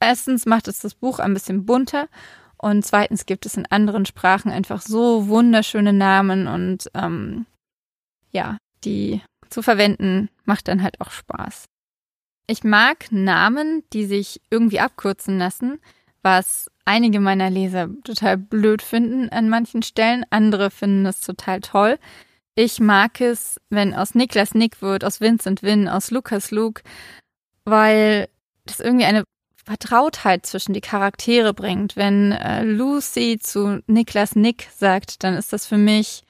erstens 0.01 0.47
macht 0.47 0.69
es 0.69 0.81
das 0.81 0.95
Buch 0.95 1.19
ein 1.19 1.35
bisschen 1.35 1.67
bunter 1.67 2.09
und 2.57 2.85
zweitens 2.85 3.27
gibt 3.27 3.47
es 3.47 3.57
in 3.57 3.67
anderen 3.67 4.05
Sprachen 4.05 4.51
einfach 4.51 4.83
so 4.83 5.29
wunderschöne 5.29 5.93
Namen 5.93 6.47
und 6.47 6.91
ähm, 6.95 7.47
ja, 8.31 8.59
die 8.85 9.23
zu 9.49 9.63
verwenden 9.63 10.29
macht 10.45 10.69
dann 10.69 10.83
halt 10.83 11.01
auch 11.01 11.11
Spaß. 11.11 11.65
Ich 12.51 12.65
mag 12.65 13.13
Namen, 13.13 13.85
die 13.93 14.07
sich 14.07 14.41
irgendwie 14.51 14.81
abkürzen 14.81 15.39
lassen, 15.39 15.81
was 16.23 16.71
einige 16.87 17.21
meiner 17.21 17.51
Leser 17.51 17.91
total 18.05 18.39
blöd 18.39 18.81
finden 18.81 19.29
an 19.29 19.51
manchen 19.51 19.83
Stellen, 19.83 20.25
andere 20.31 20.71
finden 20.71 21.05
es 21.05 21.21
total 21.21 21.61
toll. 21.61 21.99
Ich 22.55 22.81
mag 22.81 23.21
es, 23.21 23.61
wenn 23.69 23.95
aus 23.95 24.15
Niklas 24.15 24.55
Nick 24.55 24.81
wird, 24.81 25.05
aus 25.05 25.21
Vincent 25.21 25.63
Win, 25.63 25.89
aus 25.89 26.11
Lukas 26.11 26.51
Luke, 26.51 26.83
weil 27.67 28.29
das 28.65 28.81
irgendwie 28.81 29.05
eine 29.05 29.25
Vertrautheit 29.67 30.47
zwischen 30.47 30.73
die 30.73 30.81
Charaktere 30.81 31.53
bringt. 31.53 31.97
Wenn 31.97 32.33
äh, 32.33 32.65
Lucy 32.65 33.39
zu 33.39 33.83
Niklas 33.87 34.37
Nick 34.37 34.69
sagt, 34.75 35.23
dann 35.23 35.35
ist 35.35 35.53
das 35.53 35.67
für 35.67 35.77
mich 35.77 36.23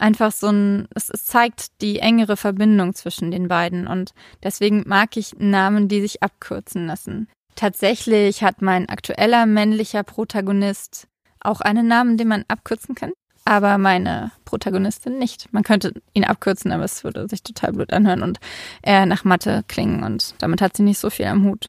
einfach 0.00 0.32
so 0.32 0.48
ein, 0.48 0.88
es, 0.94 1.10
es 1.10 1.24
zeigt 1.24 1.80
die 1.82 1.98
engere 1.98 2.36
Verbindung 2.36 2.94
zwischen 2.94 3.30
den 3.30 3.48
beiden 3.48 3.86
und 3.86 4.12
deswegen 4.42 4.84
mag 4.86 5.16
ich 5.16 5.36
Namen, 5.38 5.88
die 5.88 6.00
sich 6.00 6.22
abkürzen 6.22 6.86
lassen. 6.86 7.28
Tatsächlich 7.54 8.42
hat 8.42 8.62
mein 8.62 8.88
aktueller 8.88 9.46
männlicher 9.46 10.02
Protagonist 10.02 11.06
auch 11.40 11.60
einen 11.60 11.86
Namen, 11.86 12.16
den 12.16 12.28
man 12.28 12.44
abkürzen 12.48 12.94
kann, 12.94 13.12
aber 13.44 13.78
meine 13.78 14.30
Protagonistin 14.44 15.18
nicht. 15.18 15.52
Man 15.52 15.62
könnte 15.62 15.94
ihn 16.12 16.24
abkürzen, 16.24 16.72
aber 16.72 16.84
es 16.84 17.04
würde 17.04 17.28
sich 17.28 17.42
total 17.42 17.72
blöd 17.72 17.92
anhören 17.92 18.22
und 18.22 18.38
eher 18.82 19.06
nach 19.06 19.24
Mathe 19.24 19.64
klingen 19.68 20.04
und 20.04 20.34
damit 20.38 20.60
hat 20.60 20.76
sie 20.76 20.82
nicht 20.82 20.98
so 20.98 21.10
viel 21.10 21.26
am 21.26 21.44
Hut. 21.44 21.66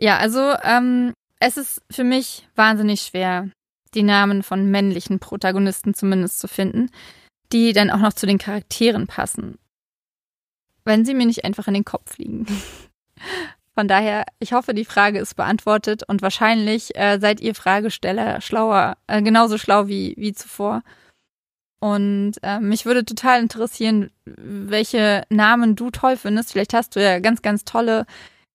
Ja, 0.00 0.18
also 0.18 0.54
ähm, 0.62 1.12
es 1.40 1.56
ist 1.56 1.82
für 1.90 2.04
mich 2.04 2.48
wahnsinnig 2.54 3.02
schwer, 3.02 3.50
die 3.94 4.02
Namen 4.02 4.42
von 4.42 4.70
männlichen 4.70 5.18
Protagonisten 5.18 5.94
zumindest 5.94 6.40
zu 6.40 6.48
finden, 6.48 6.90
die 7.52 7.72
dann 7.72 7.90
auch 7.90 7.98
noch 7.98 8.12
zu 8.12 8.26
den 8.26 8.38
Charakteren 8.38 9.06
passen. 9.06 9.58
Wenn 10.84 11.04
sie 11.04 11.14
mir 11.14 11.26
nicht 11.26 11.44
einfach 11.44 11.68
in 11.68 11.74
den 11.74 11.84
Kopf 11.84 12.18
liegen. 12.18 12.46
Von 13.74 13.86
daher, 13.86 14.24
ich 14.40 14.52
hoffe, 14.52 14.74
die 14.74 14.84
Frage 14.84 15.20
ist 15.20 15.36
beantwortet 15.36 16.02
und 16.02 16.20
wahrscheinlich 16.20 16.96
äh, 16.96 17.20
seid 17.20 17.40
ihr 17.40 17.54
Fragesteller 17.54 18.40
schlauer, 18.40 18.96
äh, 19.06 19.22
genauso 19.22 19.56
schlau 19.56 19.86
wie, 19.86 20.14
wie 20.16 20.32
zuvor. 20.32 20.82
Und 21.78 22.34
äh, 22.42 22.58
mich 22.58 22.86
würde 22.86 23.04
total 23.04 23.40
interessieren, 23.40 24.10
welche 24.24 25.22
Namen 25.30 25.76
du 25.76 25.92
toll 25.92 26.16
findest. 26.16 26.50
Vielleicht 26.50 26.74
hast 26.74 26.96
du 26.96 27.02
ja 27.02 27.20
ganz, 27.20 27.40
ganz 27.40 27.64
tolle 27.64 28.04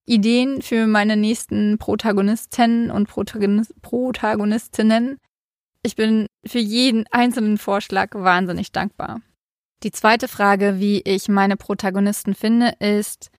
Ideen 0.05 0.62
für 0.62 0.86
meine 0.86 1.15
nächsten 1.15 1.77
Protagonisten 1.77 2.91
und 2.91 3.07
Protagonist 3.07 3.74
Protagonistinnen. 3.81 5.17
Ich 5.81 5.95
bin 5.95 6.27
für 6.45 6.60
jeden 6.60 7.05
einzelnen 7.12 7.57
Vorschlag 7.57 8.10
wahnsinnig 8.13 8.72
dankbar. 8.72 9.22
Die 9.83 9.91
zweite 9.91 10.27
Frage, 10.27 10.79
wie 10.79 11.01
ich 11.01 11.27
meine 11.29 11.57
Protagonisten 11.57 12.36
finde, 12.36 12.74
ist 12.79 13.31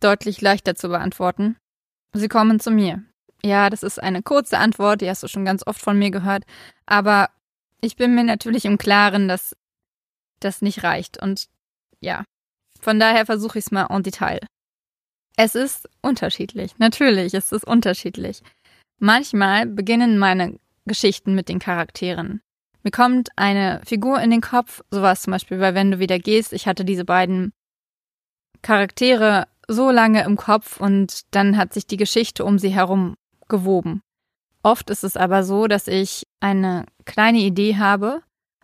deutlich 0.00 0.40
leichter 0.40 0.74
zu 0.74 0.88
beantworten. 0.88 1.56
Sie 2.14 2.28
kommen 2.28 2.60
zu 2.60 2.70
mir. 2.70 3.02
Ja, 3.44 3.70
das 3.70 3.82
ist 3.82 4.02
eine 4.02 4.22
kurze 4.22 4.58
Antwort, 4.58 5.00
die 5.00 5.08
hast 5.08 5.22
du 5.22 5.28
schon 5.28 5.44
ganz 5.44 5.66
oft 5.66 5.80
von 5.80 5.98
mir 5.98 6.10
gehört, 6.10 6.44
aber 6.86 7.30
ich 7.80 7.96
bin 7.96 8.14
mir 8.14 8.24
natürlich 8.24 8.64
im 8.64 8.78
Klaren, 8.78 9.26
dass 9.26 9.56
das 10.38 10.62
nicht 10.62 10.84
reicht 10.84 11.20
und 11.20 11.48
ja, 12.00 12.24
von 12.80 13.00
daher 13.00 13.26
versuche 13.26 13.58
ich 13.58 13.66
es 13.66 13.72
mal 13.72 13.86
en 13.90 14.02
Detail. 14.02 14.40
Es 15.36 15.54
ist 15.54 15.88
unterschiedlich. 16.02 16.78
Natürlich 16.78 17.34
ist 17.34 17.52
es 17.52 17.64
unterschiedlich. 17.64 18.42
Manchmal 18.98 19.66
beginnen 19.66 20.18
meine 20.18 20.58
Geschichten 20.84 21.34
mit 21.34 21.48
den 21.48 21.58
Charakteren. 21.58 22.42
Mir 22.82 22.90
kommt 22.90 23.30
eine 23.36 23.80
Figur 23.84 24.20
in 24.20 24.30
den 24.30 24.40
Kopf, 24.40 24.82
sowas 24.90 25.22
zum 25.22 25.32
Beispiel 25.32 25.58
bei 25.58 25.74
Wenn 25.74 25.90
du 25.90 25.98
wieder 25.98 26.18
gehst. 26.18 26.52
Ich 26.52 26.66
hatte 26.66 26.84
diese 26.84 27.04
beiden 27.04 27.52
Charaktere 28.60 29.46
so 29.68 29.90
lange 29.90 30.24
im 30.24 30.36
Kopf 30.36 30.80
und 30.80 31.22
dann 31.30 31.56
hat 31.56 31.72
sich 31.72 31.86
die 31.86 31.96
Geschichte 31.96 32.44
um 32.44 32.58
sie 32.58 32.70
herum 32.70 33.14
gewoben. 33.48 34.02
Oft 34.62 34.90
ist 34.90 35.04
es 35.04 35.16
aber 35.16 35.44
so, 35.44 35.66
dass 35.66 35.88
ich 35.88 36.24
eine 36.40 36.86
kleine 37.04 37.38
Idee 37.38 37.76
habe 37.76 38.22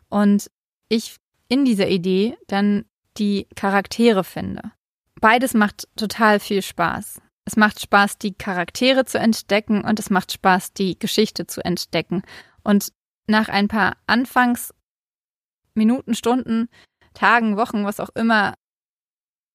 und 0.09 0.51
ich 0.89 1.17
in 1.49 1.65
dieser 1.65 1.89
Idee 1.89 2.37
dann 2.47 2.85
die 3.17 3.49
Charaktere 3.57 4.23
finde. 4.23 4.73
Beides 5.21 5.55
macht 5.55 5.89
total 5.97 6.41
viel 6.41 6.63
Spaß. 6.63 7.21
Es 7.45 7.57
macht 7.57 7.81
Spaß, 7.81 8.19
die 8.19 8.35
Charaktere 8.35 9.05
zu 9.05 9.19
entdecken 9.19 9.83
und 9.83 9.99
es 9.99 10.11
macht 10.11 10.33
Spaß, 10.33 10.75
die 10.75 10.99
Geschichte 10.99 11.47
zu 11.47 11.65
entdecken. 11.65 12.23
Und 12.63 12.93
nach 13.27 13.49
ein 13.49 13.69
paar 13.69 13.97
Anfangsminuten, 14.07 16.15
Stunden, 16.15 16.69
Tagen, 17.15 17.57
Wochen, 17.57 17.85
was 17.85 18.01
auch 18.01 18.11
immer, 18.15 18.55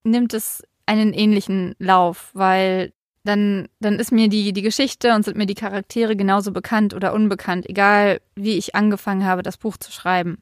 nimmt 0.03 0.33
es 0.33 0.63
einen 0.85 1.13
ähnlichen 1.13 1.75
Lauf, 1.79 2.31
weil 2.33 2.93
dann, 3.23 3.69
dann 3.79 3.99
ist 3.99 4.11
mir 4.11 4.27
die, 4.27 4.53
die 4.53 4.61
Geschichte 4.61 5.15
und 5.15 5.23
sind 5.23 5.37
mir 5.37 5.45
die 5.45 5.53
Charaktere 5.53 6.15
genauso 6.15 6.51
bekannt 6.51 6.93
oder 6.93 7.13
unbekannt, 7.13 7.69
egal 7.69 8.19
wie 8.35 8.57
ich 8.57 8.75
angefangen 8.75 9.25
habe, 9.25 9.43
das 9.43 9.57
Buch 9.57 9.77
zu 9.77 9.91
schreiben. 9.91 10.41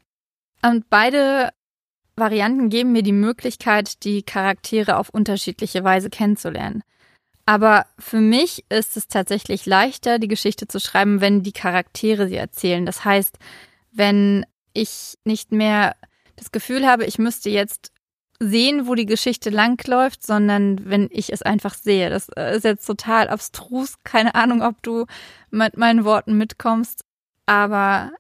Und 0.64 0.90
beide 0.90 1.52
Varianten 2.16 2.70
geben 2.70 2.92
mir 2.92 3.04
die 3.04 3.12
Möglichkeit, 3.12 4.04
die 4.04 4.24
Charaktere 4.24 4.98
auf 4.98 5.10
unterschiedliche 5.10 5.84
Weise 5.84 6.10
kennenzulernen. 6.10 6.84
Aber 7.46 7.86
für 7.98 8.22
mich 8.22 8.66
ist 8.70 8.98
es 8.98 9.08
tatsächlich 9.08 9.66
leichter, 9.66 10.20
die 10.20 10.28
Geschichte 10.28 10.68
zu 10.68 10.80
schreiben, 10.80 11.22
wenn 11.22 11.44
die 11.44 11.52
Charaktere 11.52 12.28
sie 12.28 12.36
erzählen. 12.36 12.86
Das 12.86 13.04
heißt, 13.04 13.38
wenn 13.92 14.46
ich 14.74 15.18
nicht 15.26 15.52
mehr 15.52 15.96
das 16.36 16.52
Gefühl 16.52 16.88
habe, 16.88 17.06
ich 17.06 17.18
müsste 17.18 17.50
jetzt 17.50 17.92
sehen, 18.40 18.88
wo 18.88 18.96
die 18.96 19.06
Geschichte 19.06 19.50
langläuft, 19.50 20.26
sondern 20.26 20.90
wenn 20.90 21.08
ich 21.12 21.32
es 21.32 21.42
einfach 21.42 21.76
sehe. 21.76 22.10
Das 22.10 22.30
äh, 22.30 22.56
ist 22.56 22.64
jetzt 22.64 22.86
total 22.86 23.30
abstrus. 23.30 23.96
Keine 24.04 24.34
Ahnung, 24.34 24.64
ob 24.64 24.82
du 24.82 25.06
mit 25.52 25.78
meinen 25.78 26.06
Worten 26.06 26.38
mitkommst. 26.38 27.04
Aber 27.46 28.12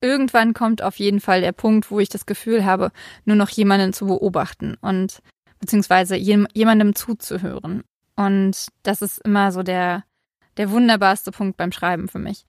irgendwann 0.00 0.54
kommt 0.54 0.82
auf 0.82 0.98
jeden 0.98 1.20
Fall 1.20 1.40
der 1.40 1.52
Punkt, 1.52 1.90
wo 1.90 2.00
ich 2.00 2.08
das 2.08 2.26
Gefühl 2.26 2.64
habe, 2.64 2.92
nur 3.24 3.36
noch 3.36 3.48
jemanden 3.50 3.92
zu 3.92 4.06
beobachten 4.06 4.76
und 4.80 5.20
beziehungsweise 5.58 6.16
jemandem 6.16 6.94
zuzuhören. 6.94 7.82
Und 8.14 8.68
das 8.82 9.02
ist 9.02 9.18
immer 9.18 9.52
so 9.52 9.62
der, 9.62 10.04
der 10.56 10.70
wunderbarste 10.70 11.32
Punkt 11.32 11.56
beim 11.56 11.72
Schreiben 11.72 12.08
für 12.08 12.18
mich. 12.18 12.46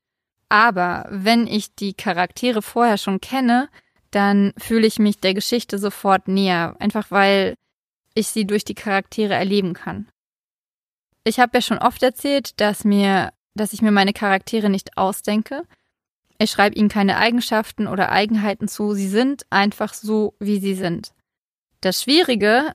Aber 0.49 1.05
wenn 1.09 1.45
ich 1.47 1.75
die 1.75 1.93
Charaktere 1.93 2.61
vorher 2.61 2.97
schon 2.97 3.19
kenne, 3.19 3.69
dann 4.11 4.53
fühle 4.57 4.87
ich 4.87 4.99
mich 4.99 5.19
der 5.19 5.33
Geschichte 5.33 5.77
sofort 5.77 6.27
näher, 6.27 6.75
einfach 6.79 7.11
weil 7.11 7.55
ich 8.13 8.29
sie 8.29 8.45
durch 8.45 8.63
die 8.63 8.75
Charaktere 8.75 9.33
erleben 9.33 9.73
kann. 9.73 10.07
Ich 11.23 11.39
habe 11.39 11.51
ja 11.55 11.61
schon 11.61 11.77
oft 11.77 12.01
erzählt, 12.01 12.59
dass 12.61 12.85
mir, 12.85 13.33
dass 13.53 13.73
ich 13.73 13.81
mir 13.81 13.91
meine 13.91 14.13
Charaktere 14.13 14.69
nicht 14.69 14.97
ausdenke. 14.97 15.63
Ich 16.39 16.51
schreibe 16.51 16.75
ihnen 16.75 16.89
keine 16.89 17.17
Eigenschaften 17.17 17.87
oder 17.87 18.11
Eigenheiten 18.11 18.67
zu, 18.67 18.93
sie 18.93 19.07
sind 19.07 19.45
einfach 19.49 19.93
so, 19.93 20.35
wie 20.39 20.59
sie 20.59 20.75
sind. 20.75 21.11
Das 21.81 22.03
Schwierige 22.03 22.73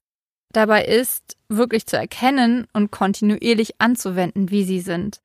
dabei 0.52 0.84
ist, 0.84 1.36
wirklich 1.48 1.86
zu 1.86 1.96
erkennen 1.96 2.66
und 2.72 2.90
kontinuierlich 2.90 3.80
anzuwenden, 3.80 4.50
wie 4.50 4.64
sie 4.64 4.80
sind. 4.80 5.20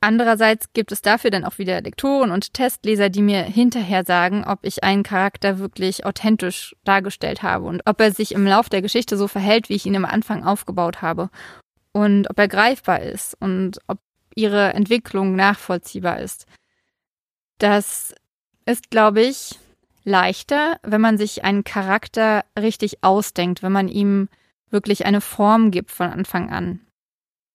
Andererseits 0.00 0.70
gibt 0.74 0.92
es 0.92 1.00
dafür 1.00 1.30
dann 1.30 1.46
auch 1.46 1.56
wieder 1.56 1.80
Lektoren 1.80 2.30
und 2.30 2.52
Testleser, 2.52 3.08
die 3.08 3.22
mir 3.22 3.42
hinterher 3.42 4.04
sagen, 4.04 4.44
ob 4.46 4.58
ich 4.60 4.84
einen 4.84 5.02
Charakter 5.02 5.58
wirklich 5.58 6.04
authentisch 6.04 6.76
dargestellt 6.84 7.42
habe 7.42 7.64
und 7.64 7.80
ob 7.86 8.00
er 8.02 8.12
sich 8.12 8.32
im 8.32 8.46
Lauf 8.46 8.68
der 8.68 8.82
Geschichte 8.82 9.16
so 9.16 9.28
verhält, 9.28 9.70
wie 9.70 9.76
ich 9.76 9.86
ihn 9.86 9.96
am 9.96 10.04
Anfang 10.04 10.44
aufgebaut 10.44 11.00
habe. 11.00 11.30
Und 11.92 12.28
ob 12.28 12.38
er 12.38 12.48
greifbar 12.48 13.00
ist 13.00 13.34
und 13.40 13.78
ob 13.86 13.98
ihre 14.34 14.74
Entwicklung 14.74 15.36
nachvollziehbar 15.36 16.20
ist. 16.20 16.44
Das 17.58 18.14
ist, 18.66 18.90
glaube 18.90 19.22
ich, 19.22 19.58
leichter, 20.04 20.78
wenn 20.82 21.00
man 21.00 21.18
sich 21.18 21.44
einen 21.44 21.64
Charakter 21.64 22.44
richtig 22.58 23.02
ausdenkt, 23.02 23.62
wenn 23.62 23.72
man 23.72 23.88
ihm 23.88 24.28
wirklich 24.70 25.06
eine 25.06 25.20
Form 25.20 25.70
gibt 25.70 25.90
von 25.90 26.10
Anfang 26.10 26.50
an. 26.50 26.80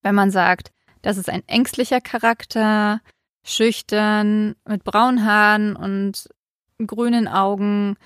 Wenn 0.02 0.16
man 0.16 0.32
sagt, 0.32 0.72
das 1.02 1.18
ist 1.18 1.30
ein 1.30 1.48
ängstlicher 1.48 2.02
Charakter, 2.02 3.02
schüchtern, 3.44 4.56
mit 4.68 4.84
braunen 4.84 5.26
Haaren 5.26 5.76
und 5.76 6.30
grünen 6.86 7.28
Augen, 7.28 7.98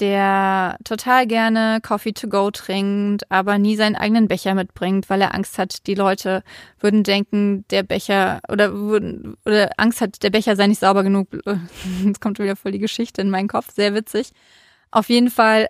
der 0.00 0.78
total 0.84 1.26
gerne 1.26 1.80
Coffee 1.82 2.12
to 2.12 2.28
go 2.28 2.50
trinkt, 2.50 3.30
aber 3.30 3.58
nie 3.58 3.76
seinen 3.76 3.96
eigenen 3.96 4.28
Becher 4.28 4.54
mitbringt, 4.54 5.10
weil 5.10 5.20
er 5.20 5.34
Angst 5.34 5.58
hat, 5.58 5.86
die 5.86 5.94
Leute 5.94 6.42
würden 6.78 7.02
denken, 7.04 7.64
der 7.70 7.82
Becher 7.82 8.40
oder 8.48 8.72
würden 8.72 9.36
oder 9.44 9.70
Angst 9.76 10.00
hat, 10.00 10.22
der 10.22 10.30
Becher 10.30 10.56
sei 10.56 10.66
nicht 10.66 10.80
sauber 10.80 11.02
genug. 11.02 11.28
Jetzt 12.04 12.20
kommt 12.20 12.38
wieder 12.38 12.56
voll 12.56 12.72
die 12.72 12.78
Geschichte 12.78 13.20
in 13.20 13.30
meinen 13.30 13.48
Kopf, 13.48 13.72
sehr 13.72 13.94
witzig. 13.94 14.32
Auf 14.90 15.08
jeden 15.08 15.30
Fall 15.30 15.68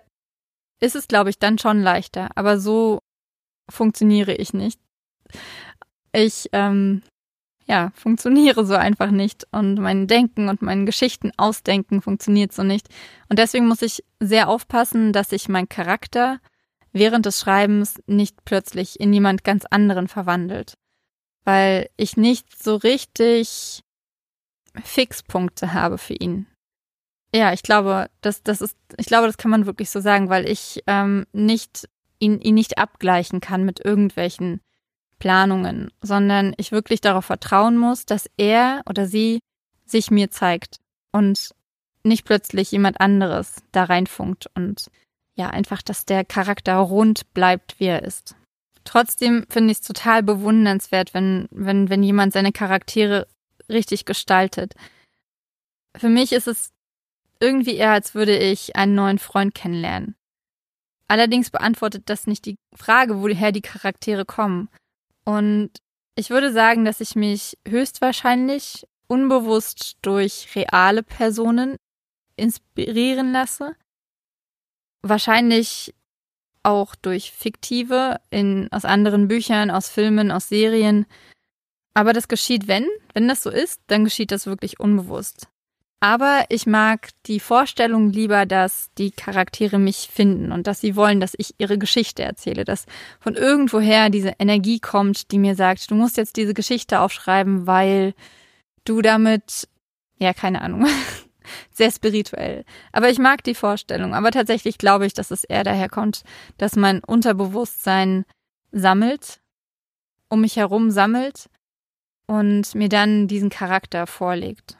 ist 0.79 0.95
es, 0.95 1.07
glaube 1.07 1.29
ich, 1.29 1.39
dann 1.39 1.57
schon 1.57 1.81
leichter, 1.81 2.29
aber 2.35 2.59
so 2.59 2.99
funktioniere 3.69 4.33
ich 4.33 4.53
nicht 4.53 4.79
ich 6.11 6.49
ähm, 6.53 7.01
ja 7.69 7.91
funktioniere 7.93 8.65
so 8.65 8.75
einfach 8.75 9.11
nicht. 9.11 9.47
Und 9.51 9.75
mein 9.75 10.07
Denken 10.07 10.49
und 10.49 10.61
mein 10.61 10.85
Geschichten 10.85 11.31
ausdenken 11.37 12.01
funktioniert 12.01 12.51
so 12.51 12.63
nicht. 12.63 12.89
Und 13.29 13.39
deswegen 13.39 13.67
muss 13.67 13.81
ich 13.81 14.03
sehr 14.19 14.49
aufpassen, 14.49 15.13
dass 15.13 15.29
sich 15.29 15.47
mein 15.47 15.69
Charakter 15.69 16.39
während 16.91 17.25
des 17.25 17.39
Schreibens 17.39 18.01
nicht 18.07 18.43
plötzlich 18.43 18.99
in 18.99 19.13
jemand 19.13 19.43
ganz 19.43 19.65
anderen 19.65 20.07
verwandelt, 20.07 20.73
weil 21.45 21.89
ich 21.95 22.17
nicht 22.17 22.61
so 22.61 22.75
richtig 22.75 23.83
Fixpunkte 24.83 25.73
habe 25.73 25.99
für 25.99 26.15
ihn. 26.15 26.47
Ja, 27.33 27.53
ich 27.53 27.61
glaube, 27.61 28.09
das, 28.21 28.41
das 28.41 28.61
ist, 28.61 28.75
ich 28.97 29.05
glaube, 29.05 29.27
das 29.27 29.37
kann 29.37 29.51
man 29.51 29.67
wirklich 29.67 29.91
so 29.91 29.99
sagen, 29.99 30.29
weil 30.29 30.49
ich 30.49 30.81
ähm, 30.87 31.27
nicht 31.31 31.87
ihn, 32.17 32.41
ihn 32.41 32.55
nicht 32.55 32.79
abgleichen 32.79 33.39
kann 33.39 33.63
mit 33.63 33.85
irgendwelchen 33.85 34.61
Planungen, 35.19 35.91
sondern 36.01 36.53
ich 36.57 36.71
wirklich 36.71 37.01
darauf 37.01 37.25
vertrauen 37.25 37.77
muss, 37.77 38.05
dass 38.05 38.29
er 38.37 38.81
oder 38.87 39.05
sie 39.05 39.39
sich 39.85 40.11
mir 40.11 40.31
zeigt 40.31 40.77
und 41.11 41.53
nicht 42.03 42.25
plötzlich 42.25 42.71
jemand 42.71 43.01
anderes 43.01 43.61
da 43.71 43.83
reinfunkt 43.83 44.49
und 44.55 44.89
ja, 45.35 45.49
einfach, 45.49 45.81
dass 45.81 46.05
der 46.05 46.25
Charakter 46.25 46.75
rund 46.75 47.33
bleibt, 47.33 47.79
wie 47.79 47.85
er 47.85 48.03
ist. 48.03 48.35
Trotzdem 48.83 49.45
finde 49.49 49.71
ich 49.71 49.79
es 49.79 49.87
total 49.87 50.23
bewundernswert, 50.23 51.13
wenn, 51.13 51.47
wenn, 51.51 51.89
wenn 51.89 52.03
jemand 52.03 52.33
seine 52.33 52.51
Charaktere 52.51 53.27
richtig 53.69 54.05
gestaltet. 54.05 54.73
Für 55.95 56.09
mich 56.09 56.31
ist 56.33 56.47
es 56.47 56.71
irgendwie 57.39 57.75
eher, 57.75 57.91
als 57.91 58.15
würde 58.15 58.37
ich 58.37 58.75
einen 58.75 58.95
neuen 58.95 59.19
Freund 59.19 59.55
kennenlernen. 59.55 60.15
Allerdings 61.07 61.49
beantwortet 61.49 62.03
das 62.07 62.27
nicht 62.27 62.45
die 62.45 62.57
Frage, 62.75 63.21
woher 63.21 63.51
die 63.51 63.61
Charaktere 63.61 64.25
kommen. 64.25 64.69
Und 65.29 65.69
ich 66.15 66.31
würde 66.31 66.51
sagen, 66.51 66.85
dass 66.85 67.01
ich 67.01 67.15
mich 67.15 67.55
höchstwahrscheinlich 67.67 68.87
unbewusst 69.05 69.97
durch 70.01 70.47
reale 70.55 71.03
Personen 71.03 71.75
inspirieren 72.35 73.31
lasse. 73.31 73.75
Wahrscheinlich 75.03 75.93
auch 76.63 76.95
durch 76.95 77.31
fiktive 77.31 78.19
in, 78.31 78.69
aus 78.71 78.85
anderen 78.85 79.27
Büchern, 79.27 79.69
aus 79.69 79.87
Filmen, 79.87 80.31
aus 80.31 80.49
Serien. 80.49 81.05
Aber 81.93 82.11
das 82.11 82.27
geschieht, 82.27 82.67
wenn, 82.67 82.87
wenn 83.13 83.27
das 83.27 83.43
so 83.43 83.51
ist, 83.51 83.81
dann 83.85 84.05
geschieht 84.05 84.31
das 84.31 84.47
wirklich 84.47 84.79
unbewusst. 84.79 85.47
Aber 86.01 86.45
ich 86.47 86.65
mag 86.65 87.09
die 87.25 87.41
Vorstellung 87.41 88.11
lieber, 88.11 88.45
dass 88.45 88.89
die 88.97 89.11
Charaktere 89.11 89.79
mich 89.79 90.09
finden 90.11 90.53
und 90.53 90.65
dass 90.65 90.79
sie 90.79 90.95
wollen, 90.95 91.19
dass 91.19 91.33
ich 91.37 91.55
ihre 91.57 91.77
Geschichte 91.77 92.23
erzähle, 92.23 92.63
dass 92.63 92.85
von 93.19 93.35
irgendwoher 93.35 94.09
diese 94.09 94.33
Energie 94.39 94.79
kommt, 94.79 95.31
die 95.31 95.39
mir 95.39 95.55
sagt, 95.55 95.91
du 95.91 95.95
musst 95.95 96.15
jetzt 96.15 96.37
diese 96.37 96.53
Geschichte 96.53 97.01
aufschreiben, 97.01 97.67
weil 97.67 98.13
du 98.85 99.01
damit, 99.01 99.67
ja, 100.19 100.33
keine 100.33 100.61
Ahnung, 100.61 100.87
sehr 101.71 101.91
spirituell. 101.91 102.63
Aber 102.93 103.09
ich 103.09 103.19
mag 103.19 103.43
die 103.43 103.55
Vorstellung. 103.55 104.13
Aber 104.15 104.31
tatsächlich 104.31 104.77
glaube 104.77 105.05
ich, 105.05 105.13
dass 105.13 105.31
es 105.31 105.43
eher 105.43 105.65
daher 105.65 105.89
kommt, 105.89 106.23
dass 106.57 106.77
mein 106.77 107.03
Unterbewusstsein 107.03 108.23
sammelt, 108.71 109.41
um 110.29 110.41
mich 110.41 110.55
herum 110.55 110.91
sammelt 110.91 111.49
und 112.25 112.73
mir 112.73 112.87
dann 112.87 113.27
diesen 113.27 113.49
Charakter 113.49 114.07
vorlegt. 114.07 114.78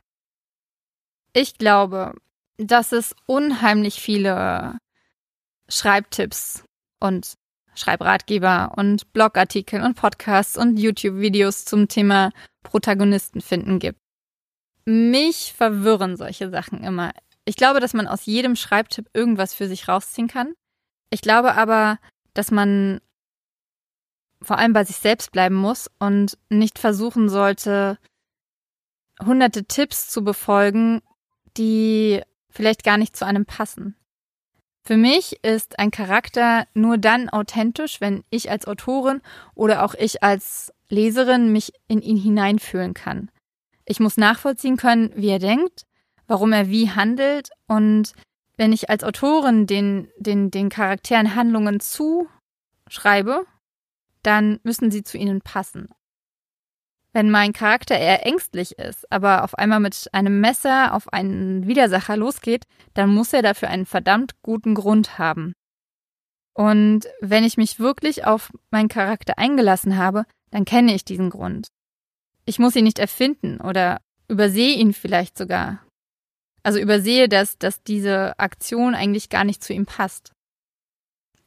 Ich 1.34 1.58
glaube, 1.58 2.16
dass 2.58 2.92
es 2.92 3.16
unheimlich 3.26 4.02
viele 4.02 4.78
Schreibtipps 5.68 6.64
und 7.00 7.36
Schreibratgeber 7.76 8.74
und 8.76 9.14
Blogartikel 9.14 9.82
und 9.82 9.96
Podcasts 9.96 10.58
und 10.58 10.78
YouTube-Videos 10.78 11.66
zum 11.66 11.88
Thema 11.88 12.32
Protagonisten 12.64 13.42
finden 13.42 13.80
gibt. 13.80 14.00
Mich 14.86 15.54
verwirren 15.56 16.18
solche 16.18 16.50
Sachen 16.50 16.84
immer. 16.84 17.12
Ich 17.46 17.56
glaube, 17.56 17.80
dass 17.80 17.94
man 17.94 18.08
aus 18.08 18.26
jedem 18.26 18.56
Schreibtipp 18.56 19.10
irgendwas 19.14 19.54
für 19.54 19.68
sich 19.68 19.88
rausziehen 19.88 20.28
kann. 20.28 20.54
Ich 21.12 21.22
glaube 21.22 21.56
aber, 21.56 22.00
dass 22.34 22.52
man 22.52 23.00
vor 24.42 24.58
allem 24.58 24.74
bei 24.74 24.84
sich 24.84 24.98
selbst 24.98 25.32
bleiben 25.32 25.56
muss 25.56 25.90
und 26.00 26.38
nicht 26.50 26.80
versuchen 26.80 27.30
sollte, 27.30 27.98
hunderte 29.24 29.66
Tipps 29.66 30.10
zu 30.10 30.24
befolgen, 30.24 31.02
die 31.58 32.22
vielleicht 32.50 32.84
gar 32.84 32.98
nicht 32.98 33.16
zu 33.16 33.26
einem 33.26 33.46
passen. 33.46 33.96
Für 34.84 34.98
mich 34.98 35.44
ist 35.44 35.78
ein 35.78 35.92
Charakter 35.92 36.66
nur 36.74 36.98
dann 36.98 37.30
authentisch, 37.30 38.02
wenn 38.02 38.24
ich 38.30 38.50
als 38.50 38.66
Autorin 38.66 39.22
oder 39.54 39.84
auch 39.84 39.94
ich 39.94 40.24
als 40.24 40.74
Leserin 40.90 41.52
mich 41.52 41.74
in 41.88 42.02
ihn 42.02 42.18
hineinfühlen 42.18 42.94
kann. 42.94 43.30
Ich 43.86 44.00
muss 44.00 44.18
nachvollziehen 44.18 44.78
können, 44.78 45.12
wie 45.16 45.30
er 45.30 45.40
denkt, 45.40 45.86
warum 46.28 46.54
er 46.54 46.70
wie 46.70 46.90
handelt 46.90 47.50
und 47.68 48.14
wenn 48.58 48.74
ich 48.74 48.90
als 48.90 49.04
Autorin 49.04 49.68
den, 49.68 50.10
den, 50.18 50.52
den 50.52 50.70
Charakteren 50.70 51.36
Handlungen 51.36 51.80
zuschreibe, 51.80 53.46
dann 54.22 54.60
müssen 54.64 54.92
sie 54.92 55.04
zu 55.04 55.18
ihnen 55.18 55.42
passen. 55.42 55.88
Wenn 57.12 57.32
mein 57.32 57.54
Charakter 57.54 57.98
eher 57.98 58.26
ängstlich 58.26 58.78
ist, 58.78 59.12
aber 59.12 59.44
auf 59.44 59.56
einmal 59.56 59.80
mit 59.80 60.10
einem 60.12 60.40
Messer 60.42 60.94
auf 60.94 61.12
einen 61.12 61.66
Widersacher 61.66 62.16
losgeht, 62.16 62.66
dann 62.94 63.14
muss 63.14 63.34
er 63.34 63.42
dafür 63.42 63.70
einen 63.70 63.88
verdammt 63.88 64.42
guten 64.44 64.76
Grund 64.76 65.18
haben. 65.18 65.54
Und 66.54 67.08
wenn 67.22 67.44
ich 67.44 67.58
mich 67.58 67.80
wirklich 67.80 68.26
auf 68.26 68.52
meinen 68.70 68.90
Charakter 68.90 69.38
eingelassen 69.38 69.98
habe, 69.98 70.26
dann 70.52 70.66
kenne 70.66 70.94
ich 70.94 71.06
diesen 71.06 71.30
Grund. 71.30 71.70
Ich 72.46 72.60
muss 72.60 72.76
ihn 72.76 72.84
nicht 72.84 73.00
erfinden 73.00 73.60
oder 73.62 74.02
übersehe 74.28 74.76
ihn 74.76 74.94
vielleicht 74.94 75.38
sogar. 75.38 75.86
Also 76.62 76.80
übersehe, 76.80 77.30
dass, 77.30 77.58
dass 77.58 77.84
diese 77.84 78.38
Aktion 78.38 78.94
eigentlich 78.94 79.30
gar 79.30 79.46
nicht 79.46 79.64
zu 79.64 79.74
ihm 79.74 79.86
passt. 79.86 80.32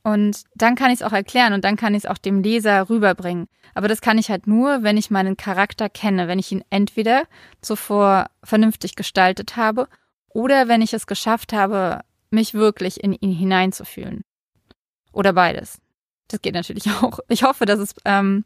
Und 0.05 0.43
dann 0.55 0.75
kann 0.75 0.91
ich 0.91 1.01
es 1.01 1.03
auch 1.03 1.13
erklären 1.13 1.53
und 1.53 1.65
dann 1.65 1.77
kann 1.77 1.95
ich 1.95 2.05
es 2.05 2.11
auch 2.11 2.19
dem 2.19 2.43
Leser 2.43 2.89
rüberbringen. 2.91 3.47
Aber 3.75 3.87
das 3.87 4.01
kann 4.01 4.19
ich 4.19 4.31
halt 4.31 4.47
nur, 4.47 4.83
wenn 4.83 4.97
ich 4.97 5.11
meinen 5.11 5.37
Charakter 5.37 5.89
kenne, 5.89 6.27
wenn 6.27 6.41
ich 6.41 6.51
ihn 6.51 6.65
entweder 6.71 7.27
zuvor 7.61 8.27
vernünftig 8.43 8.97
gestaltet 8.97 9.57
habe 9.57 9.89
oder 10.29 10.67
wenn 10.67 10.83
ich 10.83 10.93
es 10.93 11.07
geschafft 11.07 11.53
habe, 11.53 12.01
mich 12.31 12.55
wirklich 12.55 13.03
in 13.03 13.13
ihn 13.13 13.33
hineinzufühlen. 13.33 14.23
Oder 15.13 15.35
beides. 15.35 15.81
Das 16.29 16.43
geht 16.43 16.55
natürlich 16.55 16.91
auch. 17.03 17.21
Ich 17.29 17.45
hoffe, 17.45 17.65
dass 17.65 17.79
es, 17.79 17.95
ähm, 18.05 18.45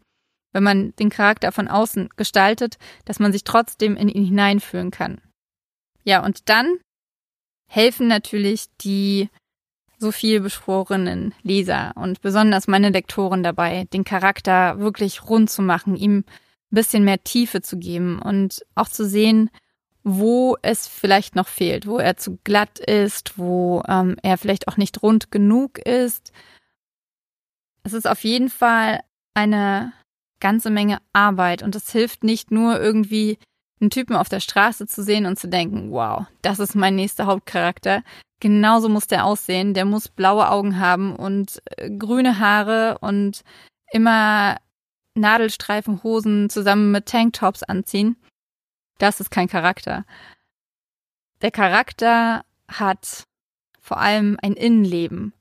wenn 0.53 0.63
man 0.63 0.95
den 0.97 1.09
Charakter 1.09 1.53
von 1.53 1.69
außen 1.69 2.11
gestaltet, 2.17 2.77
dass 3.07 3.19
man 3.19 3.33
sich 3.33 3.45
trotzdem 3.45 3.97
in 3.97 4.09
ihn 4.09 4.25
hineinfühlen 4.25 4.91
kann. 4.91 5.23
Ja, 6.05 6.23
und 6.25 6.49
dann 6.49 6.79
helfen 7.69 8.09
natürlich 8.09 8.67
die 8.81 9.29
so 9.99 10.13
viel 10.13 10.41
beschworenen 10.41 11.35
Leser 11.43 11.93
und 11.97 12.21
besonders 12.21 12.69
meine 12.69 12.91
Lektoren 12.91 13.43
dabei, 13.43 13.85
den 13.93 14.05
Charakter 14.05 14.79
wirklich 14.79 15.29
rund 15.29 15.51
zu 15.51 15.63
machen, 15.63 15.97
ihm 15.97 16.19
ein 16.19 16.25
bisschen 16.71 17.05
mehr 17.05 17.23
Tiefe 17.23 17.63
zu 17.63 17.79
geben 17.79 18.21
und 18.21 18.65
auch 18.75 18.89
zu 18.89 19.07
sehen, 19.07 19.51
wo 20.03 20.57
es 20.63 20.87
vielleicht 20.87 21.35
noch 21.35 21.49
fehlt, 21.49 21.87
wo 21.87 21.99
er 21.99 22.17
zu 22.17 22.39
glatt 22.45 22.79
ist, 22.79 23.39
wo 23.39 23.83
ähm, 23.89 24.17
er 24.23 24.39
vielleicht 24.39 24.69
auch 24.69 24.77
nicht 24.77 25.03
rund 25.03 25.31
genug 25.31 25.79
ist. 25.79 26.33
Es 27.83 27.93
ist 27.93 28.07
auf 28.07 28.23
jeden 28.23 28.49
Fall 28.49 29.01
eine 29.35 29.93
ganze 30.39 30.71
Menge 30.71 30.99
Arbeit 31.13 31.63
und 31.63 31.75
es 31.75 31.91
hilft 31.91 32.23
nicht 32.23 32.51
nur 32.51 32.81
irgendwie 32.81 33.39
einen 33.81 33.91
Typen 33.91 34.17
auf 34.17 34.29
der 34.29 34.41
Straße 34.41 34.87
zu 34.87 35.03
sehen 35.03 35.27
und 35.27 35.39
zu 35.39 35.49
denken, 35.49 35.91
wow, 35.91 36.27
das 36.43 36.59
ist 36.59 36.75
mein 36.75 36.97
nächster 36.97 37.27
Hauptcharakter. 37.27 38.03
Genauso 38.41 38.89
muss 38.89 39.07
der 39.07 39.25
aussehen. 39.25 39.75
Der 39.75 39.85
muss 39.85 40.09
blaue 40.09 40.49
Augen 40.51 40.79
haben 40.79 41.15
und 41.15 41.63
äh, 41.77 41.91
grüne 41.91 42.39
Haare 42.39 42.99
und 43.01 43.43
immer 43.93 44.57
Nadelstreifenhosen 45.15 46.51
zusammen 46.51 46.93
mit 46.93 47.07
Tanktops 47.07 47.63
anziehen. 47.63 48.17
Das 48.99 49.21
ist 49.21 49.31
kein 49.31 49.49
Charakter. 49.49 50.05
Der 51.43 51.51
Charakter 51.51 52.45
hat 52.69 53.25
vor 53.81 53.99
allem 53.99 54.39
ein 54.43 54.55
Innenleben. 54.55 55.33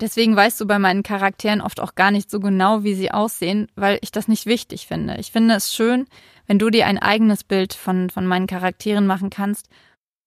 Deswegen 0.00 0.36
weißt 0.36 0.60
du 0.60 0.66
bei 0.66 0.78
meinen 0.78 1.02
Charakteren 1.02 1.62
oft 1.62 1.80
auch 1.80 1.94
gar 1.94 2.10
nicht 2.10 2.30
so 2.30 2.38
genau, 2.38 2.84
wie 2.84 2.94
sie 2.94 3.10
aussehen, 3.10 3.68
weil 3.76 3.98
ich 4.02 4.12
das 4.12 4.28
nicht 4.28 4.44
wichtig 4.44 4.86
finde. 4.86 5.16
Ich 5.16 5.32
finde 5.32 5.54
es 5.54 5.72
schön, 5.72 6.06
wenn 6.46 6.58
du 6.58 6.68
dir 6.68 6.86
ein 6.86 6.98
eigenes 6.98 7.44
Bild 7.44 7.72
von, 7.72 8.10
von 8.10 8.26
meinen 8.26 8.46
Charakteren 8.46 9.06
machen 9.06 9.30
kannst 9.30 9.68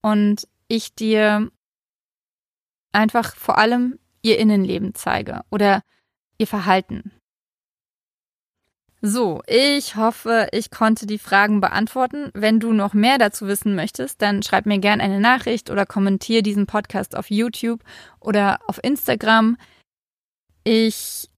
und 0.01 0.47
ich 0.67 0.95
dir 0.95 1.51
einfach 2.91 3.35
vor 3.35 3.57
allem 3.57 3.99
ihr 4.21 4.39
Innenleben 4.39 4.95
zeige 4.95 5.41
oder 5.51 5.83
ihr 6.37 6.47
Verhalten. 6.47 7.11
So, 9.01 9.41
ich 9.47 9.95
hoffe, 9.95 10.49
ich 10.51 10.71
konnte 10.71 11.05
die 11.05 11.19
Fragen 11.19 11.61
beantworten. 11.61 12.31
Wenn 12.33 12.59
du 12.59 12.73
noch 12.73 12.93
mehr 12.93 13.17
dazu 13.17 13.47
wissen 13.47 13.73
möchtest, 13.73 14.21
dann 14.21 14.43
schreib 14.43 14.65
mir 14.65 14.79
gerne 14.79 15.01
eine 15.01 15.21
Nachricht 15.21 15.69
oder 15.69 15.85
kommentiere 15.85 16.43
diesen 16.43 16.67
Podcast 16.67 17.15
auf 17.15 17.29
YouTube 17.29 17.81
oder 18.19 18.59
auf 18.67 18.83
Instagram. 18.83 19.57
Ich 20.65 21.29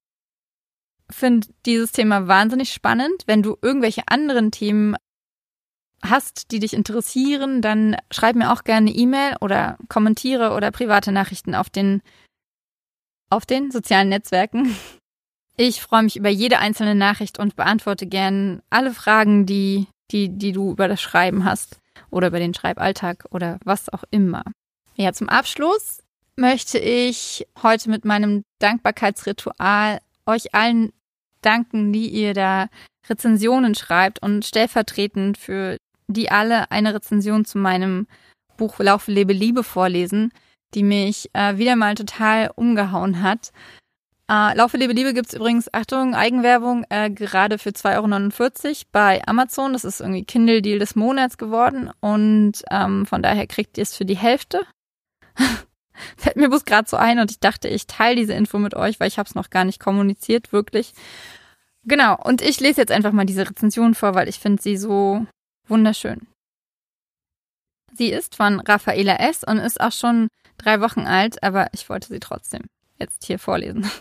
finde 1.11 1.47
dieses 1.67 1.91
Thema 1.91 2.27
wahnsinnig 2.27 2.73
spannend. 2.73 3.23
Wenn 3.27 3.43
du 3.43 3.55
irgendwelche 3.61 4.07
anderen 4.07 4.49
Themen 4.49 4.95
hast, 6.03 6.51
die 6.51 6.59
dich 6.59 6.73
interessieren, 6.73 7.61
dann 7.61 7.95
schreib 8.09 8.35
mir 8.35 8.51
auch 8.51 8.63
gerne 8.63 8.89
E-Mail 8.89 9.35
oder 9.39 9.77
kommentiere 9.87 10.53
oder 10.53 10.71
private 10.71 11.11
Nachrichten 11.11 11.53
auf 11.53 11.69
den, 11.69 12.01
auf 13.29 13.45
den 13.45 13.69
sozialen 13.69 14.09
Netzwerken. 14.09 14.75
Ich 15.63 15.79
freue 15.79 16.01
mich 16.01 16.15
über 16.15 16.29
jede 16.29 16.57
einzelne 16.57 16.95
Nachricht 16.95 17.37
und 17.37 17.55
beantworte 17.55 18.07
gern 18.07 18.63
alle 18.71 18.95
Fragen, 18.95 19.45
die, 19.45 19.85
die, 20.09 20.35
die 20.35 20.53
du 20.53 20.71
über 20.71 20.87
das 20.87 20.99
Schreiben 20.99 21.45
hast 21.45 21.77
oder 22.09 22.29
über 22.29 22.39
den 22.39 22.55
Schreiballtag 22.55 23.27
oder 23.29 23.59
was 23.63 23.87
auch 23.89 24.03
immer. 24.09 24.41
Ja, 24.95 25.13
zum 25.13 25.29
Abschluss 25.29 26.01
möchte 26.35 26.79
ich 26.79 27.45
heute 27.61 27.91
mit 27.91 28.05
meinem 28.05 28.41
Dankbarkeitsritual 28.57 29.99
euch 30.25 30.55
allen 30.55 30.93
danken, 31.43 31.93
die 31.93 32.09
ihr 32.09 32.33
da 32.33 32.67
Rezensionen 33.07 33.75
schreibt 33.75 34.19
und 34.23 34.43
stellvertretend 34.43 35.37
für 35.37 35.77
die 36.07 36.31
alle 36.31 36.71
eine 36.71 36.95
Rezension 36.95 37.45
zu 37.45 37.59
meinem 37.59 38.07
Buch 38.57 38.79
Laufe, 38.79 39.11
Lebe, 39.11 39.33
Liebe 39.33 39.63
vorlesen, 39.63 40.33
die 40.73 40.81
mich 40.81 41.29
äh, 41.33 41.57
wieder 41.57 41.75
mal 41.75 41.93
total 41.93 42.49
umgehauen 42.55 43.21
hat. 43.21 43.51
Äh, 44.31 44.55
Laufe, 44.55 44.77
Lebe, 44.77 44.93
Liebe 44.93 45.13
gibt's 45.13 45.33
übrigens, 45.33 45.73
Achtung, 45.73 46.15
Eigenwerbung, 46.15 46.85
äh, 46.89 47.09
gerade 47.09 47.57
für 47.57 47.71
2,49 47.71 48.65
Euro 48.67 48.75
bei 48.93 49.21
Amazon. 49.27 49.73
Das 49.73 49.83
ist 49.83 49.99
irgendwie 49.99 50.23
Kindle-Deal 50.23 50.79
des 50.79 50.95
Monats 50.95 51.37
geworden 51.37 51.91
und 51.99 52.53
ähm, 52.71 53.05
von 53.05 53.21
daher 53.21 53.45
kriegt 53.45 53.77
ihr 53.77 53.81
es 53.81 53.97
für 53.97 54.05
die 54.05 54.15
Hälfte. 54.15 54.61
Fällt 56.15 56.37
mir 56.37 56.47
bloß 56.47 56.63
gerade 56.63 56.89
so 56.89 56.95
ein 56.95 57.19
und 57.19 57.29
ich 57.29 57.41
dachte, 57.41 57.67
ich 57.67 57.87
teile 57.87 58.15
diese 58.15 58.31
Info 58.31 58.57
mit 58.57 58.73
euch, 58.73 59.01
weil 59.01 59.09
ich 59.09 59.19
habe 59.19 59.27
es 59.27 59.35
noch 59.35 59.49
gar 59.49 59.65
nicht 59.65 59.81
kommuniziert, 59.81 60.53
wirklich. 60.53 60.93
Genau, 61.83 62.15
und 62.15 62.41
ich 62.41 62.61
lese 62.61 62.79
jetzt 62.79 62.91
einfach 62.91 63.11
mal 63.11 63.25
diese 63.25 63.49
Rezension 63.49 63.95
vor, 63.95 64.15
weil 64.15 64.29
ich 64.29 64.39
finde 64.39 64.61
sie 64.61 64.77
so 64.77 65.25
wunderschön. 65.67 66.25
Sie 67.93 68.09
ist 68.09 68.35
von 68.35 68.61
Raffaela 68.61 69.17
S. 69.17 69.43
und 69.43 69.57
ist 69.57 69.81
auch 69.81 69.91
schon 69.91 70.29
drei 70.57 70.79
Wochen 70.79 71.01
alt, 71.01 71.43
aber 71.43 71.67
ich 71.73 71.89
wollte 71.89 72.07
sie 72.07 72.21
trotzdem 72.21 72.61
jetzt 72.97 73.25
hier 73.25 73.37
vorlesen. 73.37 73.91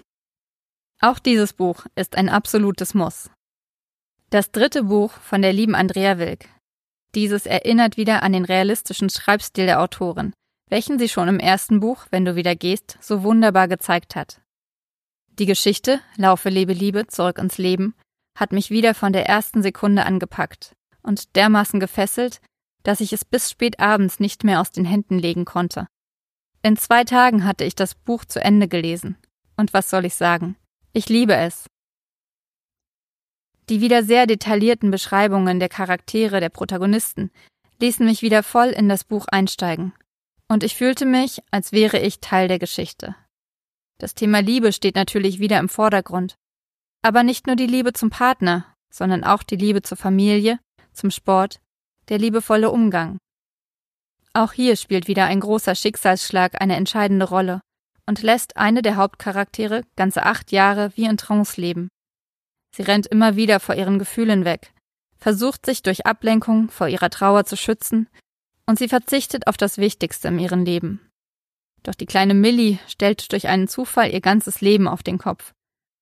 Auch 1.02 1.18
dieses 1.18 1.54
Buch 1.54 1.86
ist 1.94 2.14
ein 2.16 2.28
absolutes 2.28 2.92
Muss. 2.92 3.30
Das 4.28 4.52
dritte 4.52 4.84
Buch 4.84 5.12
von 5.12 5.40
der 5.40 5.54
lieben 5.54 5.74
Andrea 5.74 6.18
Wilk. 6.18 6.46
Dieses 7.14 7.46
erinnert 7.46 7.96
wieder 7.96 8.22
an 8.22 8.34
den 8.34 8.44
realistischen 8.44 9.08
Schreibstil 9.08 9.64
der 9.64 9.80
Autorin, 9.80 10.34
welchen 10.68 10.98
sie 10.98 11.08
schon 11.08 11.26
im 11.28 11.40
ersten 11.40 11.80
Buch, 11.80 12.06
Wenn 12.10 12.26
du 12.26 12.36
wieder 12.36 12.54
gehst, 12.54 12.98
so 13.00 13.22
wunderbar 13.22 13.66
gezeigt 13.66 14.14
hat. 14.14 14.42
Die 15.38 15.46
Geschichte 15.46 16.00
Laufe, 16.16 16.50
lebe, 16.50 16.74
liebe, 16.74 17.06
zurück 17.06 17.38
ins 17.38 17.56
Leben 17.56 17.94
hat 18.38 18.52
mich 18.52 18.70
wieder 18.70 18.94
von 18.94 19.14
der 19.14 19.26
ersten 19.26 19.62
Sekunde 19.62 20.04
angepackt 20.04 20.76
und 21.02 21.34
dermaßen 21.34 21.80
gefesselt, 21.80 22.42
dass 22.82 23.00
ich 23.00 23.14
es 23.14 23.24
bis 23.24 23.50
spät 23.50 23.80
abends 23.80 24.20
nicht 24.20 24.44
mehr 24.44 24.60
aus 24.60 24.70
den 24.70 24.84
Händen 24.84 25.18
legen 25.18 25.46
konnte. 25.46 25.86
In 26.62 26.76
zwei 26.76 27.04
Tagen 27.04 27.46
hatte 27.46 27.64
ich 27.64 27.74
das 27.74 27.94
Buch 27.94 28.26
zu 28.26 28.40
Ende 28.40 28.68
gelesen. 28.68 29.16
Und 29.56 29.72
was 29.72 29.90
soll 29.90 30.04
ich 30.04 30.14
sagen? 30.14 30.56
Ich 30.92 31.08
liebe 31.08 31.36
es. 31.36 31.66
Die 33.68 33.80
wieder 33.80 34.02
sehr 34.02 34.26
detaillierten 34.26 34.90
Beschreibungen 34.90 35.60
der 35.60 35.68
Charaktere 35.68 36.40
der 36.40 36.48
Protagonisten 36.48 37.30
ließen 37.80 38.04
mich 38.04 38.22
wieder 38.22 38.42
voll 38.42 38.70
in 38.70 38.88
das 38.88 39.04
Buch 39.04 39.26
einsteigen. 39.30 39.92
Und 40.48 40.64
ich 40.64 40.74
fühlte 40.74 41.06
mich, 41.06 41.42
als 41.52 41.70
wäre 41.70 42.00
ich 42.00 42.18
Teil 42.18 42.48
der 42.48 42.58
Geschichte. 42.58 43.14
Das 43.98 44.16
Thema 44.16 44.40
Liebe 44.40 44.72
steht 44.72 44.96
natürlich 44.96 45.38
wieder 45.38 45.60
im 45.60 45.68
Vordergrund. 45.68 46.34
Aber 47.02 47.22
nicht 47.22 47.46
nur 47.46 47.54
die 47.54 47.68
Liebe 47.68 47.92
zum 47.92 48.10
Partner, 48.10 48.74
sondern 48.92 49.22
auch 49.22 49.44
die 49.44 49.56
Liebe 49.56 49.82
zur 49.82 49.96
Familie, 49.96 50.58
zum 50.92 51.12
Sport, 51.12 51.60
der 52.08 52.18
liebevolle 52.18 52.68
Umgang. 52.68 53.18
Auch 54.32 54.52
hier 54.52 54.74
spielt 54.74 55.06
wieder 55.06 55.26
ein 55.26 55.38
großer 55.38 55.76
Schicksalsschlag 55.76 56.60
eine 56.60 56.74
entscheidende 56.74 57.28
Rolle 57.28 57.60
und 58.10 58.22
lässt 58.22 58.56
eine 58.56 58.82
der 58.82 58.96
Hauptcharaktere 58.96 59.84
ganze 59.94 60.24
acht 60.24 60.50
Jahre 60.50 60.90
wie 60.96 61.04
in 61.04 61.16
Trance 61.16 61.60
leben. 61.60 61.90
Sie 62.74 62.82
rennt 62.82 63.06
immer 63.06 63.36
wieder 63.36 63.60
vor 63.60 63.76
ihren 63.76 64.00
Gefühlen 64.00 64.44
weg, 64.44 64.72
versucht 65.16 65.64
sich 65.64 65.82
durch 65.82 66.06
Ablenkung 66.06 66.70
vor 66.70 66.88
ihrer 66.88 67.10
Trauer 67.10 67.44
zu 67.44 67.56
schützen 67.56 68.08
und 68.66 68.80
sie 68.80 68.88
verzichtet 68.88 69.46
auf 69.46 69.56
das 69.56 69.78
Wichtigste 69.78 70.26
in 70.26 70.40
ihrem 70.40 70.64
Leben. 70.64 71.08
Doch 71.84 71.94
die 71.94 72.06
kleine 72.06 72.34
Millie 72.34 72.80
stellt 72.88 73.30
durch 73.30 73.46
einen 73.46 73.68
Zufall 73.68 74.12
ihr 74.12 74.20
ganzes 74.20 74.60
Leben 74.60 74.88
auf 74.88 75.04
den 75.04 75.18
Kopf, 75.18 75.52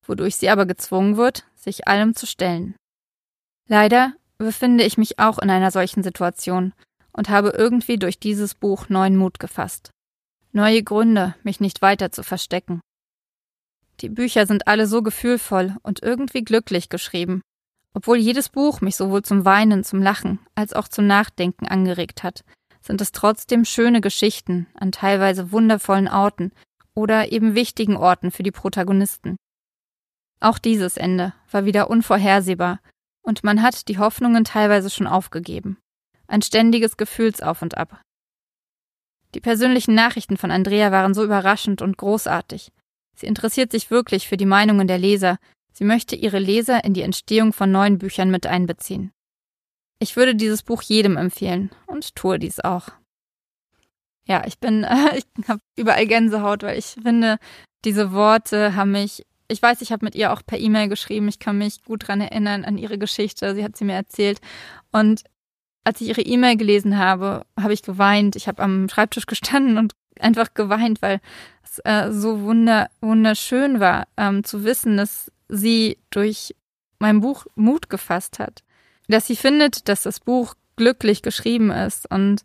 wodurch 0.03 0.35
sie 0.35 0.49
aber 0.49 0.65
gezwungen 0.65 1.15
wird, 1.15 1.45
sich 1.53 1.87
allem 1.87 2.15
zu 2.15 2.25
stellen. 2.25 2.75
Leider 3.67 4.13
befinde 4.39 4.83
ich 4.83 4.97
mich 4.97 5.19
auch 5.19 5.37
in 5.37 5.51
einer 5.51 5.69
solchen 5.69 6.01
Situation 6.01 6.73
und 7.13 7.29
habe 7.29 7.49
irgendwie 7.49 7.99
durch 7.99 8.19
dieses 8.19 8.55
Buch 8.55 8.89
neuen 8.89 9.15
Mut 9.15 9.39
gefasst. 9.39 9.91
Neue 10.51 10.83
Gründe, 10.83 11.35
mich 11.43 11.59
nicht 11.59 11.81
weiter 11.81 12.11
zu 12.11 12.23
verstecken. 12.23 12.81
Die 14.01 14.09
Bücher 14.09 14.47
sind 14.47 14.67
alle 14.67 14.87
so 14.87 15.03
gefühlvoll 15.03 15.75
und 15.83 16.01
irgendwie 16.01 16.43
glücklich 16.43 16.89
geschrieben, 16.89 17.41
obwohl 17.93 18.17
jedes 18.17 18.49
Buch 18.49 18.81
mich 18.81 18.95
sowohl 18.95 19.23
zum 19.23 19.45
Weinen, 19.45 19.83
zum 19.83 20.01
Lachen 20.01 20.39
als 20.55 20.73
auch 20.73 20.87
zum 20.87 21.05
Nachdenken 21.05 21.67
angeregt 21.67 22.23
hat, 22.23 22.43
sind 22.81 23.01
es 23.01 23.11
trotzdem 23.11 23.65
schöne 23.65 24.01
Geschichten 24.01 24.67
an 24.73 24.91
teilweise 24.91 25.51
wundervollen 25.51 26.07
Orten 26.07 26.51
oder 26.93 27.31
eben 27.31 27.55
wichtigen 27.55 27.97
Orten 27.97 28.31
für 28.31 28.43
die 28.43 28.51
Protagonisten. 28.51 29.35
Auch 30.39 30.57
dieses 30.57 30.97
Ende 30.97 31.33
war 31.51 31.65
wieder 31.65 31.89
unvorhersehbar 31.89 32.79
und 33.21 33.43
man 33.43 33.61
hat 33.61 33.87
die 33.87 33.97
Hoffnungen 33.97 34.45
teilweise 34.45 34.89
schon 34.89 35.07
aufgegeben. 35.07 35.77
Ein 36.27 36.41
ständiges 36.41 36.95
Gefühlsauf 36.95 37.61
und 37.61 37.77
ab. 37.77 38.01
Die 39.35 39.41
persönlichen 39.41 39.93
Nachrichten 39.93 40.37
von 40.37 40.51
Andrea 40.51 40.91
waren 40.91 41.13
so 41.13 41.23
überraschend 41.23 41.81
und 41.81 41.97
großartig. 41.97 42.71
Sie 43.15 43.27
interessiert 43.27 43.71
sich 43.71 43.91
wirklich 43.91 44.27
für 44.27 44.37
die 44.37 44.45
Meinungen 44.45 44.87
der 44.87 44.97
Leser. 44.97 45.37
Sie 45.71 45.83
möchte 45.83 46.15
ihre 46.15 46.39
Leser 46.39 46.83
in 46.83 46.93
die 46.93 47.01
Entstehung 47.01 47.53
von 47.53 47.71
neuen 47.71 47.99
Büchern 47.99 48.31
mit 48.31 48.47
einbeziehen. 48.47 49.11
Ich 49.99 50.15
würde 50.15 50.33
dieses 50.33 50.63
Buch 50.63 50.81
jedem 50.81 51.17
empfehlen 51.17 51.71
und 51.85 52.15
tue 52.15 52.39
dies 52.39 52.59
auch. 52.59 52.89
Ja, 54.25 54.43
ich 54.45 54.59
bin, 54.59 54.83
äh, 54.83 55.17
ich 55.17 55.47
habe 55.47 55.61
überall 55.75 56.07
Gänsehaut, 56.07 56.63
weil 56.63 56.79
ich 56.79 56.95
finde, 57.01 57.37
diese 57.85 58.11
Worte 58.11 58.75
haben 58.75 58.91
mich, 58.91 59.25
ich 59.47 59.61
weiß, 59.61 59.81
ich 59.81 59.91
habe 59.91 60.05
mit 60.05 60.15
ihr 60.15 60.31
auch 60.31 60.41
per 60.45 60.59
E-Mail 60.59 60.87
geschrieben, 60.87 61.27
ich 61.27 61.39
kann 61.39 61.57
mich 61.57 61.83
gut 61.83 62.07
dran 62.07 62.21
erinnern 62.21 62.63
an 62.63 62.77
ihre 62.77 62.97
Geschichte, 62.97 63.55
sie 63.55 63.63
hat 63.63 63.75
sie 63.75 63.85
mir 63.85 63.93
erzählt 63.93 64.39
und 64.91 65.23
als 65.83 66.01
ich 66.01 66.09
ihre 66.09 66.21
E-Mail 66.21 66.57
gelesen 66.57 66.97
habe, 66.97 67.45
habe 67.59 67.73
ich 67.73 67.81
geweint. 67.81 68.35
Ich 68.35 68.47
habe 68.47 68.61
am 68.61 68.89
Schreibtisch 68.89 69.25
gestanden 69.25 69.77
und 69.77 69.93
einfach 70.19 70.53
geweint, 70.53 71.01
weil 71.01 71.19
es 71.63 71.79
äh, 71.85 72.11
so 72.11 72.41
wunder, 72.41 72.89
wunderschön 73.01 73.79
war, 73.79 74.07
ähm, 74.17 74.43
zu 74.43 74.63
wissen, 74.63 74.97
dass 74.97 75.31
sie 75.47 75.97
durch 76.09 76.55
mein 76.99 77.21
Buch 77.21 77.45
Mut 77.55 77.89
gefasst 77.89 78.39
hat. 78.39 78.63
Dass 79.07 79.25
sie 79.25 79.35
findet, 79.35 79.87
dass 79.87 80.03
das 80.03 80.19
Buch 80.19 80.55
glücklich 80.75 81.21
geschrieben 81.21 81.71
ist. 81.71 82.09
Und 82.11 82.43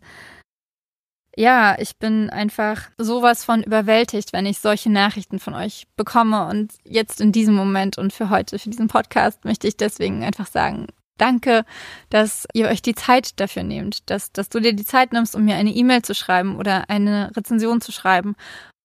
ja, 1.35 1.75
ich 1.79 1.97
bin 1.97 2.29
einfach 2.29 2.89
sowas 2.97 3.43
von 3.43 3.61
überwältigt, 3.61 4.33
wenn 4.33 4.45
ich 4.45 4.59
solche 4.59 4.91
Nachrichten 4.91 5.39
von 5.39 5.53
euch 5.53 5.85
bekomme. 5.95 6.47
Und 6.47 6.73
jetzt 6.83 7.21
in 7.21 7.31
diesem 7.31 7.55
Moment 7.55 7.97
und 7.97 8.13
für 8.13 8.29
heute, 8.29 8.57
für 8.57 8.69
diesen 8.69 8.87
Podcast 8.87 9.43
möchte 9.43 9.67
ich 9.67 9.77
deswegen 9.77 10.23
einfach 10.23 10.47
sagen, 10.47 10.87
Danke, 11.17 11.63
dass 12.09 12.45
ihr 12.53 12.67
euch 12.67 12.81
die 12.81 12.95
Zeit 12.95 13.39
dafür 13.39 13.63
nehmt, 13.63 14.09
dass, 14.09 14.31
dass 14.33 14.49
du 14.49 14.59
dir 14.59 14.73
die 14.73 14.85
Zeit 14.85 15.13
nimmst, 15.13 15.35
um 15.35 15.45
mir 15.45 15.55
eine 15.55 15.71
E-Mail 15.71 16.01
zu 16.01 16.13
schreiben 16.13 16.57
oder 16.57 16.89
eine 16.89 17.31
Rezension 17.35 17.79
zu 17.79 17.91
schreiben. 17.93 18.35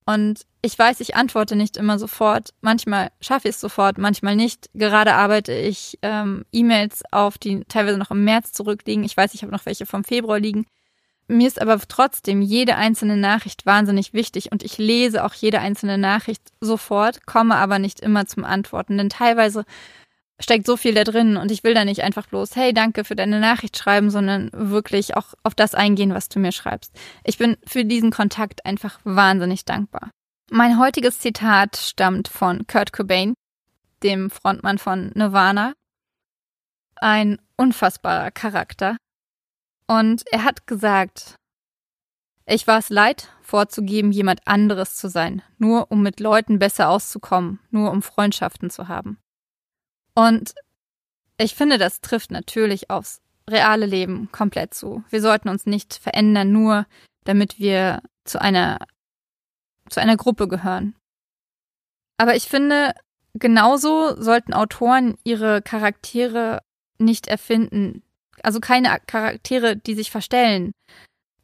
Und 0.06 0.46
ich 0.62 0.78
weiß, 0.78 1.00
ich 1.00 1.16
antworte 1.16 1.56
nicht 1.56 1.76
immer 1.76 1.98
sofort. 1.98 2.50
Manchmal 2.60 3.10
schaffe 3.20 3.48
ich 3.48 3.54
es 3.54 3.60
sofort, 3.60 3.98
manchmal 3.98 4.36
nicht. 4.36 4.68
Gerade 4.74 5.14
arbeite 5.14 5.52
ich 5.52 5.98
ähm, 6.02 6.44
E-Mails 6.52 7.02
auf, 7.10 7.38
die 7.38 7.64
teilweise 7.68 7.98
noch 7.98 8.10
im 8.10 8.24
März 8.24 8.52
zurückliegen. 8.52 9.04
Ich 9.04 9.16
weiß, 9.16 9.34
ich 9.34 9.42
habe 9.42 9.52
noch 9.52 9.66
welche 9.66 9.86
vom 9.86 10.04
Februar 10.04 10.38
liegen. 10.38 10.66
Mir 11.28 11.46
ist 11.46 11.62
aber 11.62 11.78
trotzdem 11.86 12.42
jede 12.42 12.74
einzelne 12.74 13.16
Nachricht 13.16 13.64
wahnsinnig 13.66 14.12
wichtig 14.12 14.50
und 14.50 14.64
ich 14.64 14.78
lese 14.78 15.24
auch 15.24 15.32
jede 15.32 15.60
einzelne 15.60 15.96
Nachricht 15.96 16.42
sofort, 16.60 17.24
komme 17.24 17.54
aber 17.54 17.78
nicht 17.78 18.00
immer 18.00 18.26
zum 18.26 18.44
Antworten. 18.44 18.98
Denn 18.98 19.10
teilweise 19.10 19.64
steckt 20.40 20.66
so 20.66 20.76
viel 20.76 20.94
da 20.94 21.04
drin 21.04 21.36
und 21.36 21.50
ich 21.52 21.62
will 21.62 21.74
da 21.74 21.84
nicht 21.84 22.02
einfach 22.02 22.26
bloß, 22.26 22.56
hey, 22.56 22.72
danke 22.72 23.04
für 23.04 23.14
deine 23.14 23.38
Nachricht 23.38 23.76
schreiben, 23.76 24.10
sondern 24.10 24.50
wirklich 24.52 25.16
auch 25.16 25.34
auf 25.42 25.54
das 25.54 25.74
eingehen, 25.74 26.14
was 26.14 26.28
du 26.28 26.40
mir 26.40 26.52
schreibst. 26.52 26.98
Ich 27.24 27.38
bin 27.38 27.56
für 27.64 27.84
diesen 27.84 28.10
Kontakt 28.10 28.64
einfach 28.66 28.98
wahnsinnig 29.04 29.64
dankbar. 29.64 30.10
Mein 30.50 30.78
heutiges 30.80 31.20
Zitat 31.20 31.76
stammt 31.76 32.26
von 32.26 32.66
Kurt 32.66 32.92
Cobain, 32.92 33.34
dem 34.02 34.30
Frontmann 34.30 34.78
von 34.78 35.12
Nirvana. 35.14 35.74
Ein 36.96 37.38
unfassbarer 37.56 38.30
Charakter. 38.30 38.96
Und 39.86 40.24
er 40.32 40.44
hat 40.44 40.66
gesagt, 40.66 41.36
ich 42.46 42.66
war 42.66 42.78
es 42.78 42.88
leid, 42.88 43.28
vorzugeben, 43.42 44.10
jemand 44.10 44.46
anderes 44.46 44.96
zu 44.96 45.08
sein, 45.08 45.42
nur 45.58 45.90
um 45.90 46.02
mit 46.02 46.18
Leuten 46.18 46.58
besser 46.58 46.88
auszukommen, 46.88 47.60
nur 47.70 47.90
um 47.92 48.02
Freundschaften 48.02 48.70
zu 48.70 48.88
haben. 48.88 49.18
Und 50.20 50.54
ich 51.38 51.54
finde, 51.54 51.78
das 51.78 52.02
trifft 52.02 52.30
natürlich 52.30 52.90
aufs 52.90 53.22
reale 53.48 53.86
Leben 53.86 54.28
komplett 54.32 54.74
zu. 54.74 55.02
Wir 55.08 55.22
sollten 55.22 55.48
uns 55.48 55.64
nicht 55.64 55.94
verändern, 55.94 56.52
nur 56.52 56.86
damit 57.24 57.58
wir 57.58 58.02
zu 58.24 58.38
einer, 58.38 58.78
zu 59.88 59.98
einer 59.98 60.18
Gruppe 60.18 60.46
gehören. 60.46 60.94
Aber 62.18 62.36
ich 62.36 62.48
finde, 62.48 62.92
genauso 63.32 64.20
sollten 64.20 64.52
Autoren 64.52 65.16
ihre 65.24 65.62
Charaktere 65.62 66.60
nicht 66.98 67.26
erfinden. 67.26 68.02
Also 68.42 68.60
keine 68.60 68.94
Charaktere, 69.06 69.74
die 69.74 69.94
sich 69.94 70.10
verstellen. 70.10 70.72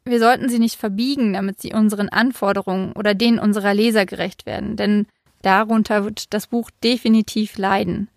Wir 0.05 0.19
sollten 0.19 0.49
sie 0.49 0.59
nicht 0.59 0.75
verbiegen, 0.75 1.33
damit 1.33 1.59
sie 1.61 1.73
unseren 1.73 2.09
Anforderungen 2.09 2.93
oder 2.93 3.15
denen 3.15 3.39
unserer 3.39 3.73
Leser 3.73 4.05
gerecht 4.05 4.45
werden, 4.45 4.77
denn 4.77 5.07
darunter 5.41 6.03
wird 6.03 6.31
das 6.31 6.45
Buch 6.45 6.69
definitiv 6.83 7.57
leiden. 7.57 8.09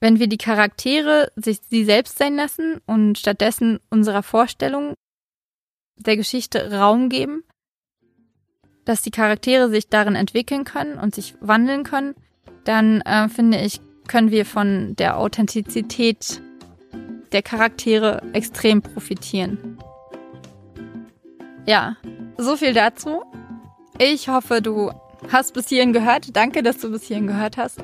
Wenn 0.00 0.20
wir 0.20 0.28
die 0.28 0.38
Charaktere 0.38 1.32
sich 1.34 1.60
sie 1.68 1.84
selbst 1.84 2.18
sein 2.18 2.36
lassen 2.36 2.80
und 2.86 3.18
stattdessen 3.18 3.80
unserer 3.90 4.22
Vorstellung 4.22 4.94
der 5.96 6.16
Geschichte 6.16 6.72
Raum 6.72 7.08
geben, 7.08 7.42
dass 8.84 9.02
die 9.02 9.10
Charaktere 9.10 9.68
sich 9.68 9.88
darin 9.88 10.14
entwickeln 10.14 10.64
können 10.64 10.98
und 10.98 11.14
sich 11.14 11.34
wandeln 11.40 11.82
können, 11.82 12.14
dann 12.64 13.00
äh, 13.02 13.28
finde 13.28 13.60
ich, 13.60 13.80
können 14.06 14.30
wir 14.30 14.46
von 14.46 14.94
der 14.96 15.18
Authentizität 15.18 16.40
der 17.32 17.42
Charaktere 17.42 18.22
extrem 18.32 18.80
profitieren. 18.80 19.78
Ja, 21.66 21.96
so 22.38 22.56
viel 22.56 22.72
dazu. 22.72 23.22
Ich 23.98 24.28
hoffe, 24.28 24.62
du 24.62 24.90
hast 25.30 25.52
bis 25.52 25.68
hierhin 25.68 25.92
gehört. 25.92 26.34
Danke, 26.34 26.62
dass 26.62 26.78
du 26.78 26.90
bis 26.90 27.04
hierhin 27.04 27.26
gehört 27.26 27.56
hast. 27.58 27.82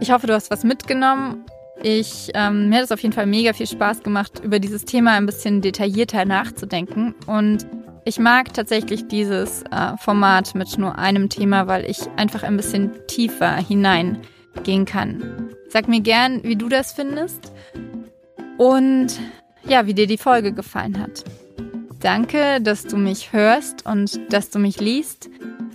Ich 0.00 0.10
hoffe, 0.10 0.26
du 0.26 0.34
hast 0.34 0.50
was 0.50 0.64
mitgenommen. 0.64 1.44
Ich, 1.82 2.30
ähm, 2.34 2.68
mir 2.68 2.76
hat 2.78 2.84
es 2.84 2.92
auf 2.92 3.00
jeden 3.00 3.12
Fall 3.12 3.26
mega 3.26 3.52
viel 3.52 3.66
Spaß 3.66 4.02
gemacht, 4.02 4.40
über 4.42 4.58
dieses 4.58 4.84
Thema 4.84 5.12
ein 5.12 5.26
bisschen 5.26 5.60
detaillierter 5.60 6.24
nachzudenken. 6.24 7.14
Und 7.26 7.66
ich 8.04 8.18
mag 8.18 8.52
tatsächlich 8.54 9.08
dieses 9.08 9.62
äh, 9.70 9.96
Format 9.98 10.54
mit 10.54 10.78
nur 10.78 10.98
einem 10.98 11.28
Thema, 11.28 11.66
weil 11.66 11.84
ich 11.84 12.00
einfach 12.16 12.42
ein 12.42 12.56
bisschen 12.56 12.92
tiefer 13.06 13.56
hineingehen 13.56 14.84
kann. 14.84 15.50
Sag 15.68 15.88
mir 15.88 16.00
gern, 16.00 16.42
wie 16.44 16.56
du 16.56 16.68
das 16.68 16.92
findest 16.92 17.52
und 18.58 19.18
ja, 19.66 19.86
wie 19.86 19.94
dir 19.94 20.06
die 20.06 20.18
Folge 20.18 20.52
gefallen 20.52 21.00
hat. 21.00 21.24
Danke, 22.00 22.60
dass 22.60 22.84
du 22.84 22.98
mich 22.98 23.32
hörst 23.32 23.86
und 23.86 24.20
dass 24.32 24.50
du 24.50 24.58
mich 24.58 24.80
liest. 24.80 25.30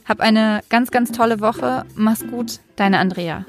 Hab 0.06 0.20
eine 0.20 0.62
ganz, 0.70 0.92
ganz 0.92 1.12
tolle 1.12 1.40
Woche. 1.40 1.86
Mach's 1.96 2.26
gut, 2.28 2.60
deine 2.76 3.00
Andrea. 3.00 3.46